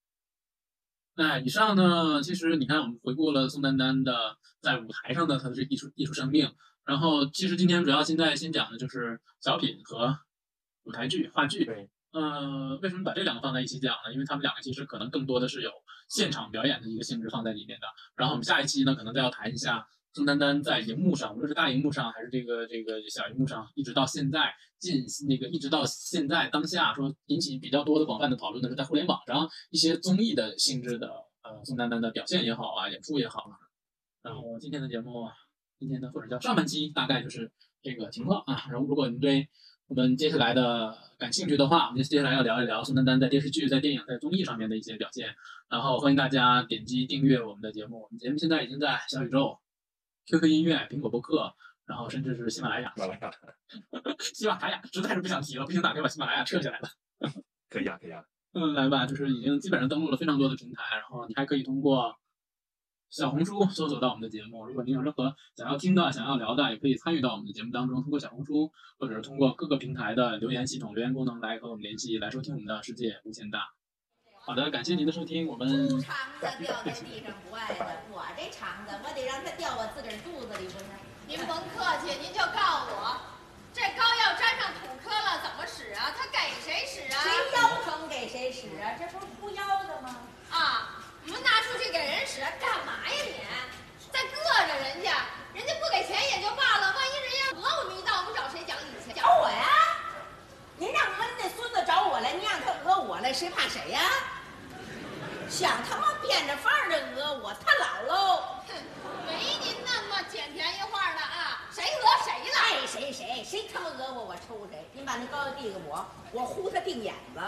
[1.17, 6.55] 那以上呢，其实你看，我们回顾了宋丹丹的在舞台上的她的这艺术艺术生命。
[6.85, 10.19] 然后，其实今天主要现在先讲的就是小品和
[10.85, 11.65] 舞台剧、话剧。
[11.65, 11.89] 对。
[12.13, 14.13] 呃，为什么把这两个放在一起讲呢？
[14.13, 15.71] 因为他们两个其实可能更多的是有
[16.09, 17.87] 现场表演的一个性质放在里面的。
[18.17, 19.87] 然后我们下一期呢，可能再要谈一下。
[20.15, 31.09] 宋丹丹在荧幕上，无论是大荧幕上还是这个这个小荧幕上，一直到现在近那个一直到现在当下，说引起比较多的广泛的讨论的是在互联网上一些综艺的性质的
[31.43, 33.45] 呃宋丹丹的表现也好啊，演出也好。
[34.23, 35.27] 然后今天的节目，
[35.83, 37.51] 今天的或者叫上半期大概就是
[37.83, 38.67] 这个情况啊。
[38.71, 39.49] 然后如果您对
[39.89, 45.35] 我们接下来的感兴趣的话，我们接下来要聊一聊宋丹丹在电视剧、在电影、在综艺上面的一些表现。
[45.69, 49.59] 然后欢迎大家点击订阅我们的节目，我们节目现在已经在小宇宙。
[50.25, 51.53] QQ 音乐、苹果播客，
[51.85, 52.95] 然后甚至是喜马拉雅。
[54.21, 56.89] 喜马拉雅实在是不想提了，不行，哪天把喜马拉雅撤下来了。
[57.69, 58.25] 可以啊，可以啊。
[58.53, 62.15] 嗯，来吧，就是已经基本上登录了非常多的平台，然后你还可以通过
[63.13, 64.65] 小红书搜索到我们的节目。
[64.65, 73.69] 如果您有任何想要听的、想要聊的，也可以参与到我们的节目当中，通过小红书或者是通过各个平台的留言系统、留言功能来和我们联系，来收听我们的世界无限大。
[74.47, 75.69] 好的，感谢您的收听，我们。
[75.91, 80.87] 猪肠子掉在地上不爱了，我这肠子我得让它掉我自个儿肚子里不是？
[81.29, 83.21] 您甭客气，您就告诉我，
[83.75, 86.17] 这膏药沾上土磕了怎么使啊？
[86.17, 87.21] 它给谁使啊？
[87.21, 87.29] 谁
[87.61, 88.97] 腰疼给谁使啊？
[88.97, 90.17] 这不是铺腰的吗？
[90.49, 93.35] 啊，我们拿出去给人使，干嘛呀你？
[94.13, 99.13] 再硌着人家，人家不给钱也就罢了，万一人家讹我们一道，我们找谁讲理去？
[99.19, 99.69] 找我呀？
[100.77, 104.01] 您让我们那孙子找我来，您让他讹我来，谁怕谁呀？
[105.49, 108.43] 想他妈变着法儿的讹我，他老喽！
[108.67, 108.75] 哼，
[109.27, 111.63] 没您那么捡便宜话的啊！
[111.71, 112.59] 谁讹谁了？
[112.59, 114.89] 爱谁谁，谁他妈讹我，我抽谁！
[114.93, 117.41] 您把那膏药递给我，我呼他腚眼子，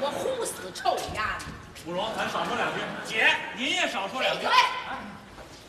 [0.00, 1.46] 我呼死臭丫头！
[1.84, 2.80] 不容，咱少说两句。
[3.04, 4.40] 姐，您也少说两句。
[4.40, 4.52] 闭嘴！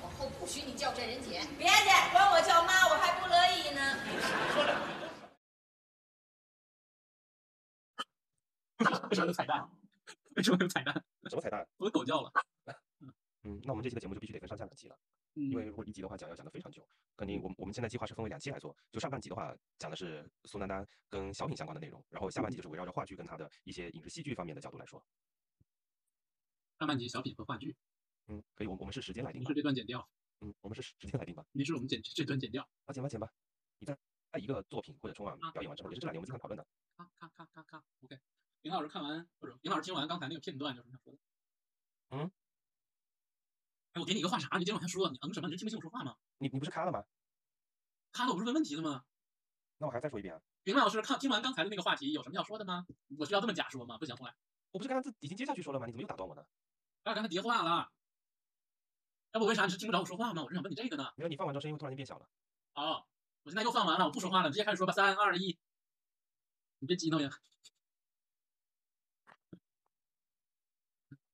[0.02, 1.42] 往后不许你叫这人姐。
[1.58, 3.82] 别介，管我叫妈，我还不乐意呢。
[4.54, 4.88] 说两句。
[9.10, 9.70] 为什么有彩蛋？
[10.36, 10.94] 为什么有彩蛋？
[11.30, 11.68] 什么彩蛋？
[11.78, 12.32] 我狗叫了。
[13.44, 14.98] 嗯，那我们这期的节目就必须得分上下两期了，
[15.36, 16.86] 因为如果一集的话讲要讲的非常久，
[17.16, 25.02] 肯定我我们现在计划是分为两期来做，就上半集的话讲的是宋丹丹跟小品相关的内容，然后下半集就是围绕着话剧跟她的一些影视戏剧方面的角度来说。
[26.80, 27.76] 上半集小品和话剧。
[28.28, 29.46] 嗯，可以，我我们是时间来定。
[29.46, 30.08] 是这段剪掉。
[30.42, 31.46] 嗯，我们是时间来定吧。
[31.52, 32.68] 你是我们剪这段剪掉。
[32.86, 33.32] 啊，剪吧剪吧。
[33.80, 33.98] 你在
[34.32, 36.68] 在一个作品或者春晚表演完之后，也是这两年我们经常讨论的。
[36.98, 38.20] 咔咔咔咔咔，OK。
[38.62, 41.20] 林老师看完或者林老师听完刚才那个片段，有什么想说的？
[42.10, 42.32] 嗯。
[43.94, 45.10] 哎，我给你一个话茬，你接着往下说。
[45.10, 45.48] 你嗯什么？
[45.50, 46.16] 你听不清我说话吗？
[46.38, 47.04] 你你不是卡了吗？
[48.12, 49.04] 卡了，我不是问问题的吗？
[49.78, 50.42] 那我还再说一遍啊。
[50.64, 52.86] 林老师看听完刚才的那个话题，有什么要说的吗？
[53.18, 53.98] 我需要这么假说吗？
[53.98, 54.36] 不行，重来。
[54.72, 55.86] 我不是刚刚已经接下去说了吗？
[55.86, 56.46] 你怎么又打断我呢？
[57.14, 57.92] 刚才叠话了。
[59.32, 60.44] 要不为啥你是听不着我说话吗？
[60.44, 61.14] 我是想问你这个呢。
[61.16, 62.30] 没有，你放完之后声音突然间变小了。
[62.74, 63.08] 好，
[63.44, 64.94] 我现在又放完了，我不说话了，直接开始说吧。
[64.94, 65.58] 三二一，
[66.80, 67.30] 你别激动呀。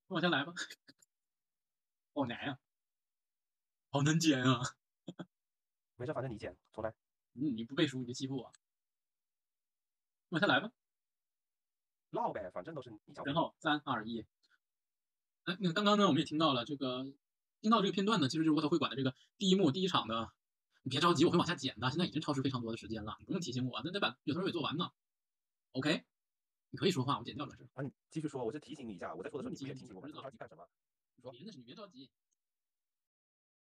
[0.08, 0.54] 往下来吧，
[2.14, 2.60] 好难呀，
[3.90, 4.62] 好难剪啊！
[5.96, 6.94] 没事，反正你剪，重来。
[7.34, 8.52] 嗯，你不背书，你就欺负我。
[10.30, 10.72] 往下来吧，
[12.12, 13.26] 唠呗，反正都是你讲。
[13.26, 14.24] 然后三二一，
[15.46, 17.04] 哎，那刚刚呢，我们也听到了这个，
[17.62, 20.32] 听到这个片段呢，其实就是沃特会馆的这个第一幕第一场的。
[20.86, 21.90] 你别着急，我会往下剪的。
[21.90, 24.92] 现在已经超时非常多的时间了，你不用提醒我，那得把有头尾做完呢。
[25.72, 26.04] OK，
[26.72, 27.64] 你可以说话，我剪掉了是。
[27.74, 30.08] 啊，你继续说，我就提醒你一下，我在说的时候你不继续提醒我吗？
[30.08, 30.68] 你着急干什么？
[31.16, 32.10] 你说别的事，你别着急。